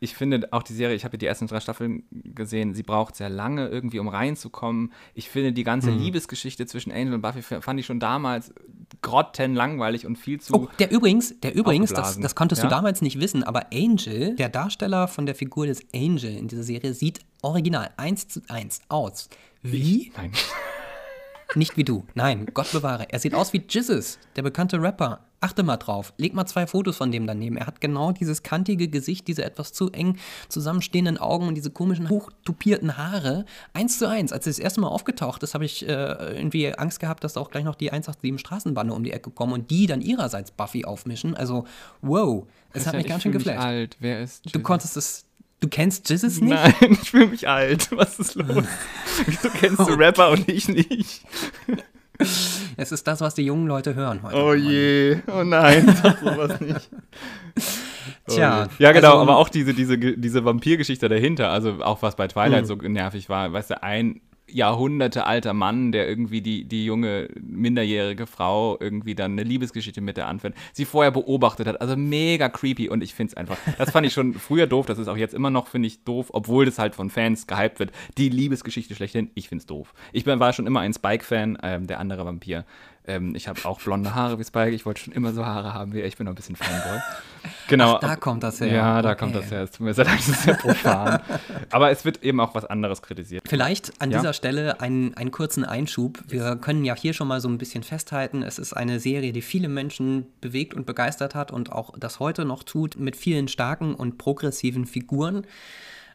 [0.00, 3.28] ich finde auch die Serie, ich habe die ersten drei Staffeln gesehen, sie braucht sehr
[3.28, 4.92] lange irgendwie, um reinzukommen.
[5.14, 5.98] Ich finde die ganze mhm.
[5.98, 8.52] Liebesgeschichte zwischen Angel und Buffy fand ich schon damals
[9.02, 10.54] grottenlangweilig und viel zu.
[10.54, 12.68] Oh, der übrigens, der übrigens, das, das konntest ja?
[12.68, 16.62] du damals nicht wissen, aber Angel, der Darsteller von der Figur des Angel in dieser
[16.62, 19.28] Serie, sieht original eins zu eins aus.
[19.62, 20.08] Wie?
[20.08, 20.16] Ich?
[20.16, 20.32] Nein.
[21.54, 22.04] Nicht wie du.
[22.14, 23.06] Nein, Gott bewahre.
[23.10, 25.20] Er sieht aus wie Jizzes, der bekannte Rapper.
[25.42, 26.12] Achte mal drauf.
[26.18, 27.56] Leg mal zwei Fotos von dem daneben.
[27.56, 32.10] Er hat genau dieses kantige Gesicht, diese etwas zu eng zusammenstehenden Augen und diese komischen,
[32.10, 33.46] hochtupierten Haare.
[33.72, 34.32] Eins zu eins.
[34.32, 35.92] Als er das erste Mal aufgetaucht ist, habe ich äh,
[36.36, 39.70] irgendwie Angst gehabt, dass auch gleich noch die 187 Straßenbande um die Ecke kommen und
[39.70, 41.34] die dann ihrerseits Buffy aufmischen.
[41.34, 41.64] Also,
[42.02, 42.46] wow.
[42.74, 43.58] Es hat mich ganz schön geflasht.
[43.58, 43.96] alt.
[43.98, 44.52] Wer ist Jesus?
[44.52, 45.24] Du konntest es
[45.60, 46.50] Du kennst Jizzes nicht?
[46.54, 47.88] Nein, ich fühle mich alt.
[47.92, 48.64] Was ist los?
[49.26, 51.22] Wieso kennst du Rapper und ich nicht?
[52.76, 54.36] Es ist das, was die jungen Leute hören heute.
[54.36, 56.90] Oh je, oh nein, sag sowas nicht.
[58.28, 58.66] Tja.
[58.68, 62.28] Oh ja, genau, also, aber auch diese, diese, diese Vampirgeschichte dahinter, also auch was bei
[62.28, 62.66] Twilight mh.
[62.66, 64.20] so nervig war, weißt du, ein
[64.52, 70.16] Jahrhunderte alter Mann, der irgendwie die, die junge, minderjährige Frau irgendwie dann eine Liebesgeschichte mit
[70.16, 71.80] der anfängt, sie vorher beobachtet hat.
[71.80, 74.98] Also mega creepy und ich finde es einfach, das fand ich schon früher doof, das
[74.98, 77.92] ist auch jetzt immer noch, finde ich, doof, obwohl das halt von Fans gehypt wird.
[78.18, 79.94] Die Liebesgeschichte schlechthin, ich finde es doof.
[80.12, 82.64] Ich bin, war schon immer ein Spike-Fan, ähm, der andere Vampir.
[83.06, 84.70] Ähm, ich habe auch blonde Haare wie Spike.
[84.70, 86.06] Ich wollte schon immer so Haare haben wie er.
[86.06, 87.00] Ich bin noch ein bisschen Fanboy.
[87.68, 87.94] Genau.
[87.94, 88.68] Ach, da kommt das her.
[88.68, 89.18] Ja, da okay.
[89.18, 89.62] kommt das her.
[89.62, 91.20] Es tut mir sehr leid, das ist sehr profan.
[91.70, 93.44] Aber es wird eben auch was anderes kritisiert.
[93.48, 94.18] Vielleicht an ja?
[94.18, 96.18] dieser Stelle einen, einen kurzen Einschub.
[96.26, 98.42] Wir können ja hier schon mal so ein bisschen festhalten.
[98.42, 102.44] Es ist eine Serie, die viele Menschen bewegt und begeistert hat und auch das heute
[102.44, 105.46] noch tut, mit vielen starken und progressiven Figuren.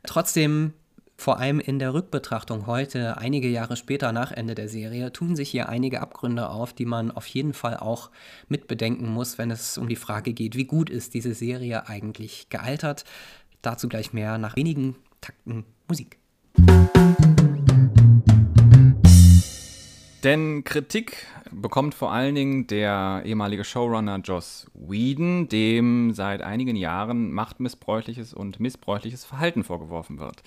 [0.04, 0.74] Trotzdem
[1.18, 5.49] vor allem in der Rückbetrachtung heute, einige Jahre später nach Ende der Serie, tun sich
[5.49, 8.11] hier einige Abgründe auf, die man auf jeden Fall auch
[8.49, 13.05] mitbedenken muss, wenn es um die Frage geht, wie gut ist diese Serie eigentlich gealtert.
[13.61, 16.20] Dazu gleich mehr nach wenigen Takten Musik.
[20.24, 27.32] Denn Kritik bekommt vor allen Dingen der ehemalige Showrunner Joss Whedon, dem seit einigen Jahren
[27.32, 30.41] machtmissbräuchliches und missbräuchliches Verhalten vorgeworfen wird.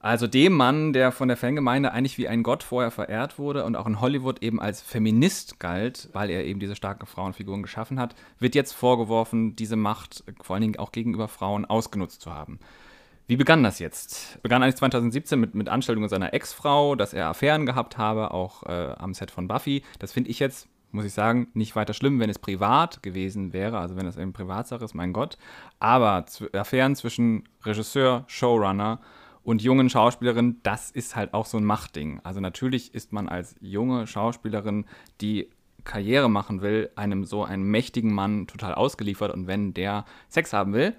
[0.00, 3.74] Also dem Mann, der von der Fangemeinde eigentlich wie ein Gott vorher verehrt wurde und
[3.74, 8.14] auch in Hollywood eben als Feminist galt, weil er eben diese starken Frauenfiguren geschaffen hat,
[8.38, 12.60] wird jetzt vorgeworfen, diese Macht vor allen Dingen auch gegenüber Frauen ausgenutzt zu haben.
[13.26, 14.40] Wie begann das jetzt?
[14.42, 18.94] Begann eigentlich 2017 mit, mit Anstellungen seiner Ex-Frau, dass er Affären gehabt habe, auch äh,
[18.96, 19.82] am Set von Buffy.
[19.98, 23.80] Das finde ich jetzt, muss ich sagen, nicht weiter schlimm, wenn es privat gewesen wäre,
[23.80, 25.38] also wenn es eben Privatsache ist, mein Gott.
[25.80, 29.00] Aber Affären zwischen Regisseur, Showrunner
[29.48, 32.20] und jungen Schauspielerin, das ist halt auch so ein Machtding.
[32.22, 34.84] Also natürlich ist man als junge Schauspielerin,
[35.22, 35.48] die
[35.84, 40.74] Karriere machen will, einem so einen mächtigen Mann total ausgeliefert und wenn der Sex haben
[40.74, 40.94] will,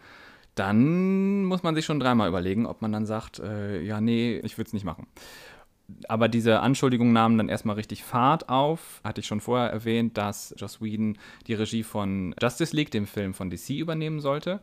[0.56, 4.58] dann muss man sich schon dreimal überlegen, ob man dann sagt, äh, ja, nee, ich
[4.58, 5.06] würde es nicht machen.
[6.08, 9.00] Aber diese Anschuldigungen nahmen dann erstmal richtig Fahrt auf.
[9.04, 13.36] Hatte ich schon vorher erwähnt, dass Joss Whedon die Regie von Justice League, dem Film
[13.36, 14.60] von DC, übernehmen sollte.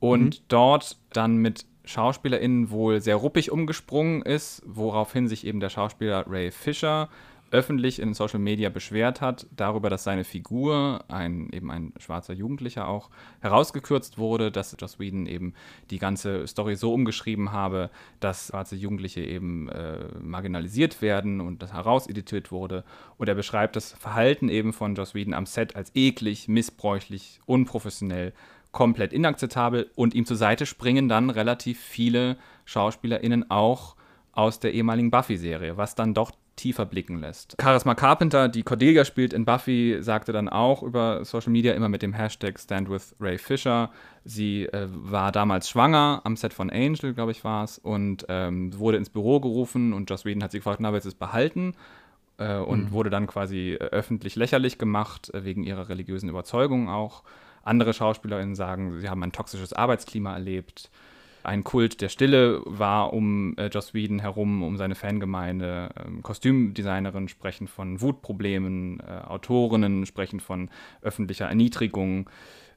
[0.00, 0.44] Und mhm.
[0.48, 6.50] dort dann mit SchauspielerInnen wohl sehr ruppig umgesprungen ist, woraufhin sich eben der Schauspieler Ray
[6.50, 7.08] Fisher
[7.52, 12.88] öffentlich in Social Media beschwert hat, darüber, dass seine Figur, ein, eben ein schwarzer Jugendlicher
[12.88, 13.10] auch,
[13.40, 15.52] herausgekürzt wurde, dass Joss Whedon eben
[15.90, 21.74] die ganze Story so umgeschrieben habe, dass schwarze Jugendliche eben äh, marginalisiert werden und das
[21.74, 22.84] herauseditiert wurde.
[23.18, 28.32] Und er beschreibt das Verhalten eben von Joss Whedon am Set als eklig, missbräuchlich, unprofessionell
[28.72, 33.96] komplett inakzeptabel und ihm zur Seite springen dann relativ viele SchauspielerInnen auch
[34.32, 37.56] aus der ehemaligen Buffy-Serie, was dann doch tiefer blicken lässt.
[37.60, 42.02] Charisma Carpenter, die Cordelia spielt in Buffy, sagte dann auch über Social Media immer mit
[42.02, 43.90] dem Hashtag Stand with Ray Fisher.
[44.24, 48.78] Sie äh, war damals schwanger am Set von Angel, glaube ich, war es, und ähm,
[48.78, 51.74] wurde ins Büro gerufen und Joss Whedon hat sie gefragt, na, willst du es behalten?
[52.42, 52.92] äh, und mhm.
[52.92, 57.22] wurde dann quasi äh, öffentlich lächerlich gemacht, äh, wegen ihrer religiösen Überzeugung auch.
[57.62, 60.90] Andere SchauspielerInnen sagen, sie haben ein toxisches Arbeitsklima erlebt.
[61.44, 65.90] Ein Kult der Stille war um äh, Joss Whedon herum, um seine Fangemeinde.
[66.04, 72.30] Ähm, Kostümdesignerinnen sprechen von Wutproblemen, äh, Autorinnen sprechen von öffentlicher Erniedrigung.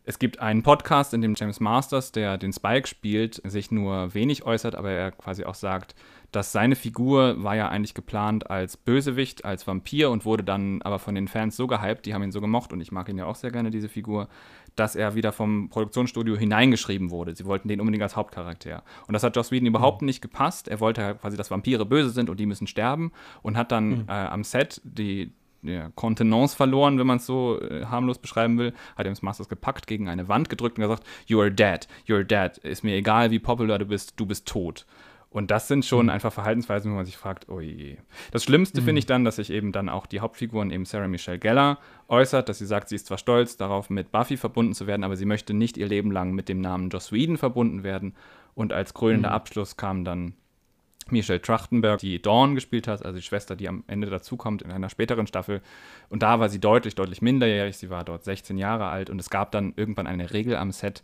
[0.08, 4.46] Es gibt einen Podcast, in dem James Masters, der den Spike spielt, sich nur wenig
[4.46, 5.96] äußert, aber er quasi auch sagt,
[6.32, 11.00] dass seine Figur war ja eigentlich geplant als Bösewicht, als Vampir und wurde dann aber
[11.00, 13.26] von den Fans so gehypt, die haben ihn so gemocht und ich mag ihn ja
[13.26, 14.28] auch sehr gerne, diese Figur,
[14.76, 17.36] dass er wieder vom Produktionsstudio hineingeschrieben wurde.
[17.36, 18.84] Sie wollten den unbedingt als Hauptcharakter.
[19.08, 20.08] Und das hat Joss Whedon überhaupt mhm.
[20.08, 20.68] nicht gepasst.
[20.68, 23.12] Er wollte halt quasi, dass Vampire böse sind und die müssen sterben
[23.42, 24.06] und hat dann mhm.
[24.08, 25.32] äh, am Set die,
[25.66, 29.88] ja, Kontenance verloren, wenn man es so äh, harmlos beschreiben will, hat James Masters gepackt,
[29.88, 33.32] gegen eine Wand gedrückt und gesagt, you are dead, you are dead, ist mir egal,
[33.32, 34.86] wie popular du bist, du bist tot.
[35.36, 36.12] Und das sind schon mhm.
[36.12, 37.98] einfach Verhaltensweisen, wo man sich fragt, oh je.
[38.32, 38.86] Das Schlimmste mhm.
[38.86, 41.78] finde ich dann, dass sich eben dann auch die Hauptfiguren, eben Sarah Michelle Geller,
[42.08, 45.18] äußert, dass sie sagt, sie ist zwar stolz darauf, mit Buffy verbunden zu werden, aber
[45.18, 48.16] sie möchte nicht ihr Leben lang mit dem Namen Joss Whedon verbunden werden.
[48.54, 49.36] Und als krönender mhm.
[49.36, 50.36] Abschluss kam dann
[51.10, 54.90] Michelle Trachtenberg, die Dawn gespielt hat, also die Schwester, die am Ende dazukommt in einer
[54.90, 55.62] späteren Staffel.
[56.08, 57.76] Und da war sie deutlich, deutlich minderjährig.
[57.76, 61.04] Sie war dort 16 Jahre alt und es gab dann irgendwann eine Regel am Set,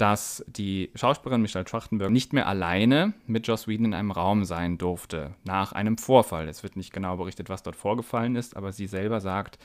[0.00, 4.78] dass die Schauspielerin Michelle Trachtenberg nicht mehr alleine mit Joss Whedon in einem Raum sein
[4.78, 6.48] durfte, nach einem Vorfall.
[6.48, 9.58] Es wird nicht genau berichtet, was dort vorgefallen ist, aber sie selber sagt,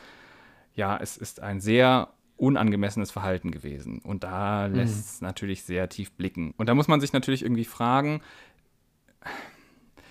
[0.73, 3.99] ja, es ist ein sehr unangemessenes Verhalten gewesen.
[3.99, 4.75] Und da mhm.
[4.75, 6.53] lässt es natürlich sehr tief blicken.
[6.57, 8.21] Und da muss man sich natürlich irgendwie fragen,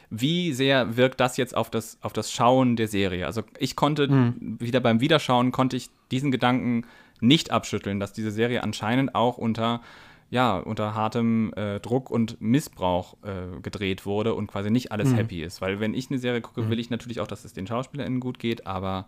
[0.08, 3.26] wie sehr wirkt das jetzt auf das, auf das Schauen der Serie?
[3.26, 4.56] Also ich konnte mhm.
[4.58, 6.86] wieder beim Wiederschauen, konnte ich diesen Gedanken
[7.20, 9.82] nicht abschütteln, dass diese Serie anscheinend auch unter
[10.30, 15.16] ja, unter hartem äh, Druck und Missbrauch äh, gedreht wurde und quasi nicht alles mhm.
[15.16, 15.60] happy ist.
[15.60, 16.70] Weil wenn ich eine Serie gucke, mhm.
[16.70, 19.06] will ich natürlich auch, dass es den SchauspielerInnen gut geht, aber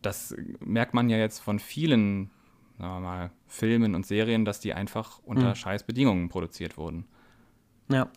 [0.00, 2.30] das merkt man ja jetzt von vielen,
[2.78, 5.54] sagen wir mal, Filmen und Serien, dass die einfach unter mhm.
[5.54, 7.06] scheiß Bedingungen produziert wurden.
[7.88, 8.08] Ja,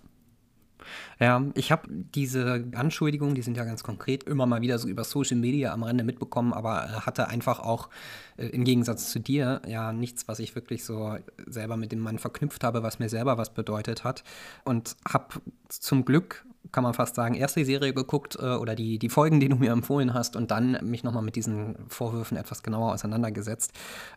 [1.20, 5.04] ja, ich habe diese Anschuldigungen, die sind ja ganz konkret, immer mal wieder so über
[5.04, 7.90] Social Media am Rande mitbekommen, aber äh, hatte einfach auch
[8.38, 12.20] äh, im Gegensatz zu dir ja nichts, was ich wirklich so selber mit dem Mann
[12.20, 14.24] verknüpft habe, was mir selber was bedeutet hat.
[14.64, 19.00] Und habe zum Glück kann man fast sagen, erst die Serie geguckt äh, oder die,
[19.00, 22.64] die Folgen, die du mir empfohlen hast und dann mich nochmal mit diesen Vorwürfen etwas
[22.64, 23.74] genauer auseinandergesetzt,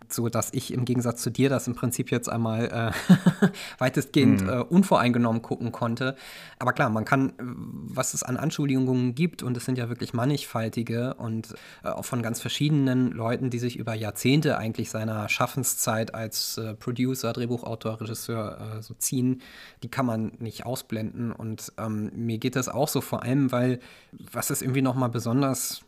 [0.09, 4.49] so dass ich im Gegensatz zu dir das im Prinzip jetzt einmal äh, weitestgehend mhm.
[4.49, 6.17] äh, unvoreingenommen gucken konnte.
[6.59, 11.15] Aber klar, man kann, was es an Anschuldigungen gibt und es sind ja wirklich mannigfaltige
[11.15, 16.59] und äh, auch von ganz verschiedenen Leuten, die sich über Jahrzehnte eigentlich seiner Schaffenszeit als
[16.59, 19.43] äh, Producer, Drehbuchautor, Regisseur äh, so ziehen,
[19.83, 23.51] die kann man nicht ausblenden und ähm, mir mir geht das auch so, vor allem,
[23.53, 23.81] weil
[24.13, 25.83] was ist irgendwie nochmal besonders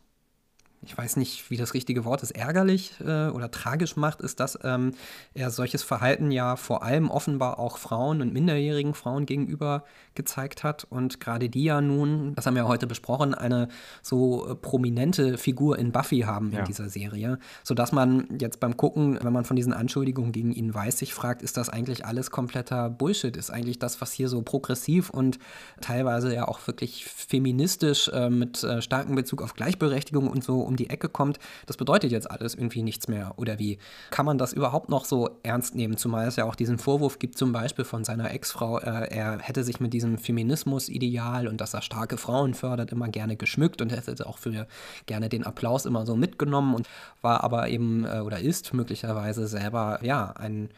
[0.83, 4.59] ich weiß nicht, wie das richtige Wort ist, ärgerlich äh, oder tragisch macht, ist, dass
[4.63, 4.93] ähm,
[5.35, 10.85] er solches Verhalten ja vor allem offenbar auch Frauen und minderjährigen Frauen gegenüber gezeigt hat.
[10.85, 13.69] Und gerade die ja nun, das haben wir heute besprochen, eine
[14.01, 16.61] so äh, prominente Figur in Buffy haben ja.
[16.61, 20.73] in dieser Serie, sodass man jetzt beim Gucken, wenn man von diesen Anschuldigungen gegen ihn
[20.73, 23.37] weiß, sich fragt, ist das eigentlich alles kompletter Bullshit?
[23.37, 25.39] Ist eigentlich das, was hier so progressiv und
[25.83, 30.77] teilweise ja auch wirklich feministisch äh, mit äh, starkem Bezug auf Gleichberechtigung und so um
[30.77, 33.35] die Ecke kommt, das bedeutet jetzt alles irgendwie nichts mehr.
[33.37, 33.79] Oder wie
[34.11, 35.97] kann man das überhaupt noch so ernst nehmen?
[35.97, 39.65] Zumal es ja auch diesen Vorwurf gibt, zum Beispiel von seiner Ex-Frau, äh, er hätte
[39.65, 44.27] sich mit diesem Feminismus-Ideal und dass er starke Frauen fördert, immer gerne geschmückt und hätte
[44.27, 44.67] auch für
[45.07, 46.89] gerne den Applaus immer so mitgenommen und
[47.21, 50.71] war aber eben äh, oder ist möglicherweise selber ja ein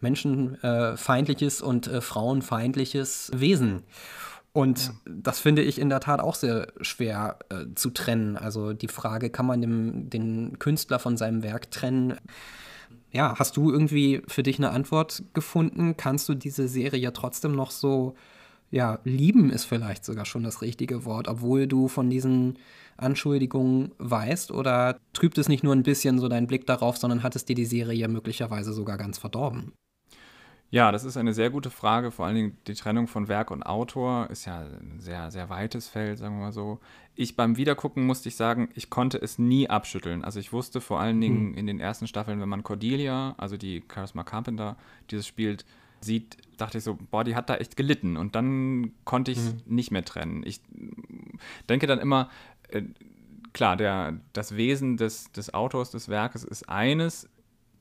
[0.00, 3.82] menschenfeindliches und äh, frauenfeindliches Wesen.
[4.58, 4.92] Und ja.
[5.06, 8.36] das finde ich in der Tat auch sehr schwer äh, zu trennen.
[8.36, 12.16] Also die Frage, kann man dem, den Künstler von seinem Werk trennen?
[13.12, 15.96] Ja, hast du irgendwie für dich eine Antwort gefunden?
[15.96, 18.16] Kannst du diese Serie ja trotzdem noch so,
[18.72, 22.58] ja, lieben ist vielleicht sogar schon das richtige Wort, obwohl du von diesen
[22.96, 24.50] Anschuldigungen weißt?
[24.50, 27.54] Oder trübt es nicht nur ein bisschen so deinen Blick darauf, sondern hat es dir
[27.54, 29.72] die Serie möglicherweise sogar ganz verdorben?
[30.70, 32.10] Ja, das ist eine sehr gute Frage.
[32.10, 35.88] Vor allen Dingen die Trennung von Werk und Autor ist ja ein sehr, sehr weites
[35.88, 36.78] Feld, sagen wir mal so.
[37.14, 40.24] Ich beim Wiedergucken musste ich sagen, ich konnte es nie abschütteln.
[40.24, 41.54] Also ich wusste vor allen Dingen hm.
[41.54, 44.76] in den ersten Staffeln, wenn man Cordelia, also die Charisma Carpenter,
[45.10, 45.64] dieses spielt,
[46.00, 48.18] sieht, dachte ich so, boah, die hat da echt gelitten.
[48.18, 49.62] Und dann konnte ich mhm.
[49.66, 50.42] nicht mehr trennen.
[50.44, 50.60] Ich
[51.68, 52.30] denke dann immer,
[52.68, 52.82] äh,
[53.52, 57.28] klar, der, das Wesen des, des Autors des Werkes ist eines,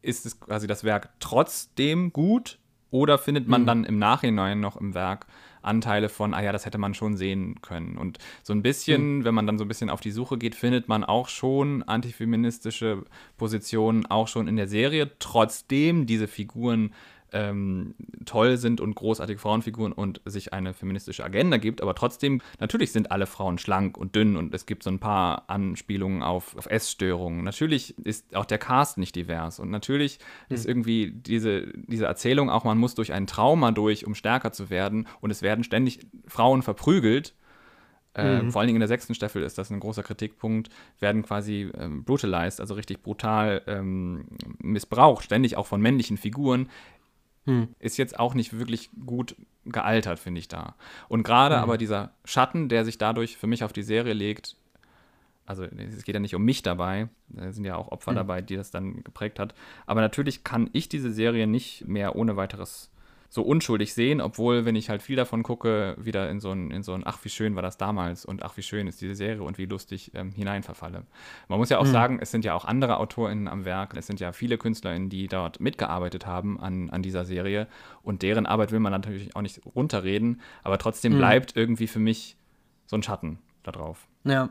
[0.01, 2.59] ist es quasi das Werk trotzdem gut
[2.91, 3.65] oder findet man mhm.
[3.65, 5.25] dann im Nachhinein noch im Werk
[5.61, 7.97] Anteile von, ah ja, das hätte man schon sehen können.
[7.97, 9.25] Und so ein bisschen, mhm.
[9.25, 13.03] wenn man dann so ein bisschen auf die Suche geht, findet man auch schon antifeministische
[13.37, 16.93] Positionen, auch schon in der Serie, trotzdem diese Figuren
[17.33, 22.91] ähm, toll sind und großartige Frauenfiguren und sich eine feministische Agenda gibt, aber trotzdem, natürlich
[22.91, 26.67] sind alle Frauen schlank und dünn und es gibt so ein paar Anspielungen auf, auf
[26.67, 27.43] Essstörungen.
[27.43, 30.19] Natürlich ist auch der Cast nicht divers und natürlich
[30.49, 30.55] mhm.
[30.55, 34.69] ist irgendwie diese, diese Erzählung auch, man muss durch ein Trauma durch, um stärker zu
[34.69, 37.33] werden und es werden ständig Frauen verprügelt.
[38.17, 38.51] Äh, mhm.
[38.51, 40.69] Vor allen Dingen in der sechsten Staffel ist das ein großer Kritikpunkt,
[40.99, 44.25] werden quasi ähm, brutalized, also richtig brutal ähm,
[44.59, 46.67] missbraucht, ständig auch von männlichen Figuren,
[47.47, 47.69] hm.
[47.79, 49.35] ist jetzt auch nicht wirklich gut
[49.65, 50.75] gealtert, finde ich da.
[51.07, 51.63] Und gerade hm.
[51.63, 54.55] aber dieser Schatten, der sich dadurch für mich auf die Serie legt,
[55.45, 58.17] also es geht ja nicht um mich dabei, da sind ja auch Opfer hm.
[58.17, 59.55] dabei, die das dann geprägt hat.
[59.85, 62.91] Aber natürlich kann ich diese Serie nicht mehr ohne weiteres
[63.29, 66.83] so unschuldig sehen, obwohl, wenn ich halt viel davon gucke, wieder in so ein, in
[66.83, 69.43] so ein ach, wie schön war das damals und ach, wie schön ist diese Serie
[69.43, 71.03] und wie lustig ähm, hineinverfalle.
[71.47, 71.91] Man muss ja auch mhm.
[71.91, 75.27] sagen, es sind ja auch andere AutorInnen am Werk, es sind ja viele KünstlerInnen, die
[75.27, 77.67] dort mitgearbeitet haben an, an dieser Serie
[78.01, 81.17] und deren Arbeit will man natürlich auch nicht runterreden, aber trotzdem mhm.
[81.17, 82.37] bleibt irgendwie für mich
[82.85, 84.07] so ein Schatten da drauf.
[84.23, 84.49] Ja,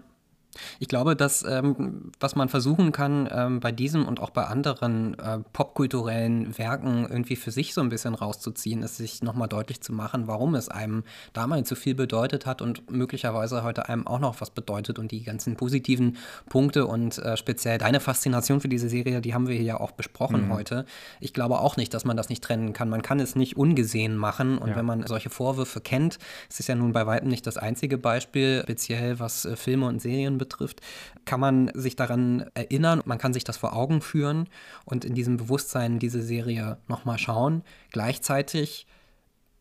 [0.79, 5.19] ich glaube, dass ähm, was man versuchen kann, ähm, bei diesem und auch bei anderen
[5.19, 9.93] äh, popkulturellen Werken irgendwie für sich so ein bisschen rauszuziehen, ist sich nochmal deutlich zu
[9.93, 14.41] machen, warum es einem damals so viel bedeutet hat und möglicherweise heute einem auch noch
[14.41, 16.17] was bedeutet und die ganzen positiven
[16.49, 19.93] Punkte und äh, speziell deine Faszination für diese Serie, die haben wir hier ja auch
[19.93, 20.53] besprochen mhm.
[20.53, 20.87] heute.
[21.21, 22.89] Ich glaube auch nicht, dass man das nicht trennen kann.
[22.89, 24.77] Man kann es nicht ungesehen machen und ja.
[24.77, 28.63] wenn man solche Vorwürfe kennt, es ist ja nun bei weitem nicht das einzige Beispiel,
[28.63, 30.81] speziell was äh, Filme und Serien betrifft, betrifft,
[31.25, 34.49] kann man sich daran erinnern, man kann sich das vor Augen führen
[34.85, 37.63] und in diesem Bewusstsein diese Serie nochmal schauen.
[37.91, 38.87] Gleichzeitig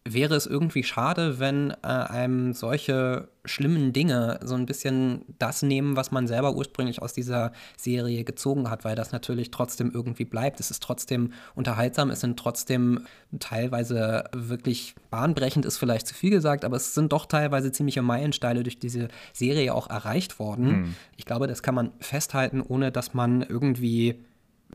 [0.08, 5.96] wäre es irgendwie schade, wenn äh, einem solche schlimmen Dinge so ein bisschen das nehmen,
[5.96, 10.60] was man selber ursprünglich aus dieser Serie gezogen hat, weil das natürlich trotzdem irgendwie bleibt.
[10.60, 13.02] Es ist trotzdem unterhaltsam, es sind trotzdem
[13.40, 18.62] teilweise wirklich bahnbrechend, ist vielleicht zu viel gesagt, aber es sind doch teilweise ziemliche Meilensteine
[18.62, 20.68] durch diese Serie auch erreicht worden.
[20.68, 20.96] Hm.
[21.18, 24.24] Ich glaube, das kann man festhalten, ohne dass man irgendwie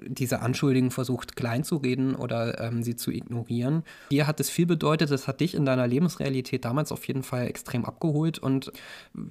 [0.07, 3.83] diese Anschuldigungen versucht kleinzureden oder ähm, sie zu ignorieren.
[4.11, 7.47] Dir hat es viel bedeutet, das hat dich in deiner Lebensrealität damals auf jeden Fall
[7.47, 8.73] extrem abgeholt und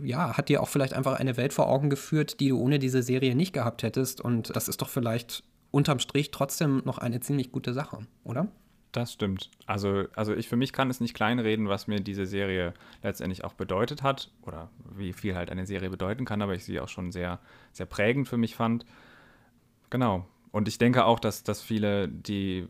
[0.03, 3.03] ja, hat dir auch vielleicht einfach eine Welt vor Augen geführt, die du ohne diese
[3.03, 4.21] Serie nicht gehabt hättest.
[4.21, 8.47] Und das ist doch vielleicht unterm Strich trotzdem noch eine ziemlich gute Sache, oder?
[8.91, 9.51] Das stimmt.
[9.67, 13.53] Also, also ich für mich kann es nicht kleinreden, was mir diese Serie letztendlich auch
[13.53, 17.11] bedeutet hat oder wie viel halt eine Serie bedeuten kann, aber ich sie auch schon
[17.11, 17.39] sehr,
[17.71, 18.85] sehr prägend für mich fand.
[19.91, 20.25] Genau.
[20.51, 22.67] Und ich denke auch, dass, dass viele, die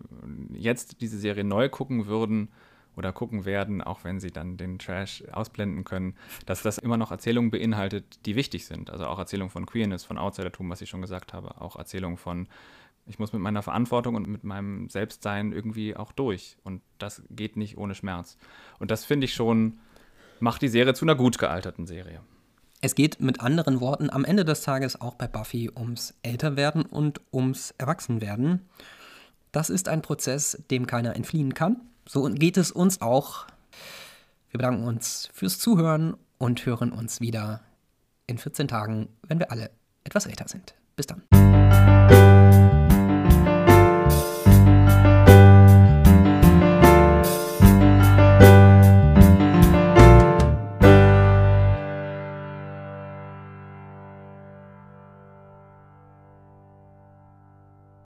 [0.53, 2.49] jetzt diese Serie neu gucken würden
[2.95, 6.15] oder gucken werden, auch wenn sie dann den Trash ausblenden können,
[6.45, 8.89] dass das immer noch Erzählungen beinhaltet, die wichtig sind.
[8.89, 12.47] Also auch Erzählungen von Queerness, von Outsidertum, was ich schon gesagt habe, auch Erzählungen von
[13.09, 16.57] ich muss mit meiner Verantwortung und mit meinem Selbstsein irgendwie auch durch.
[16.63, 18.37] Und das geht nicht ohne Schmerz.
[18.77, 19.79] Und das finde ich schon,
[20.39, 22.21] macht die Serie zu einer gut gealterten Serie.
[22.81, 27.19] Es geht mit anderen Worten am Ende des Tages auch bei Buffy ums Älterwerden und
[27.33, 28.69] ums Erwachsenwerden.
[29.51, 31.81] Das ist ein Prozess, dem keiner entfliehen kann.
[32.07, 33.47] So geht es uns auch.
[34.51, 37.61] Wir bedanken uns fürs Zuhören und hören uns wieder
[38.27, 39.71] in 14 Tagen, wenn wir alle
[40.05, 40.73] etwas älter sind.
[40.95, 41.21] Bis dann.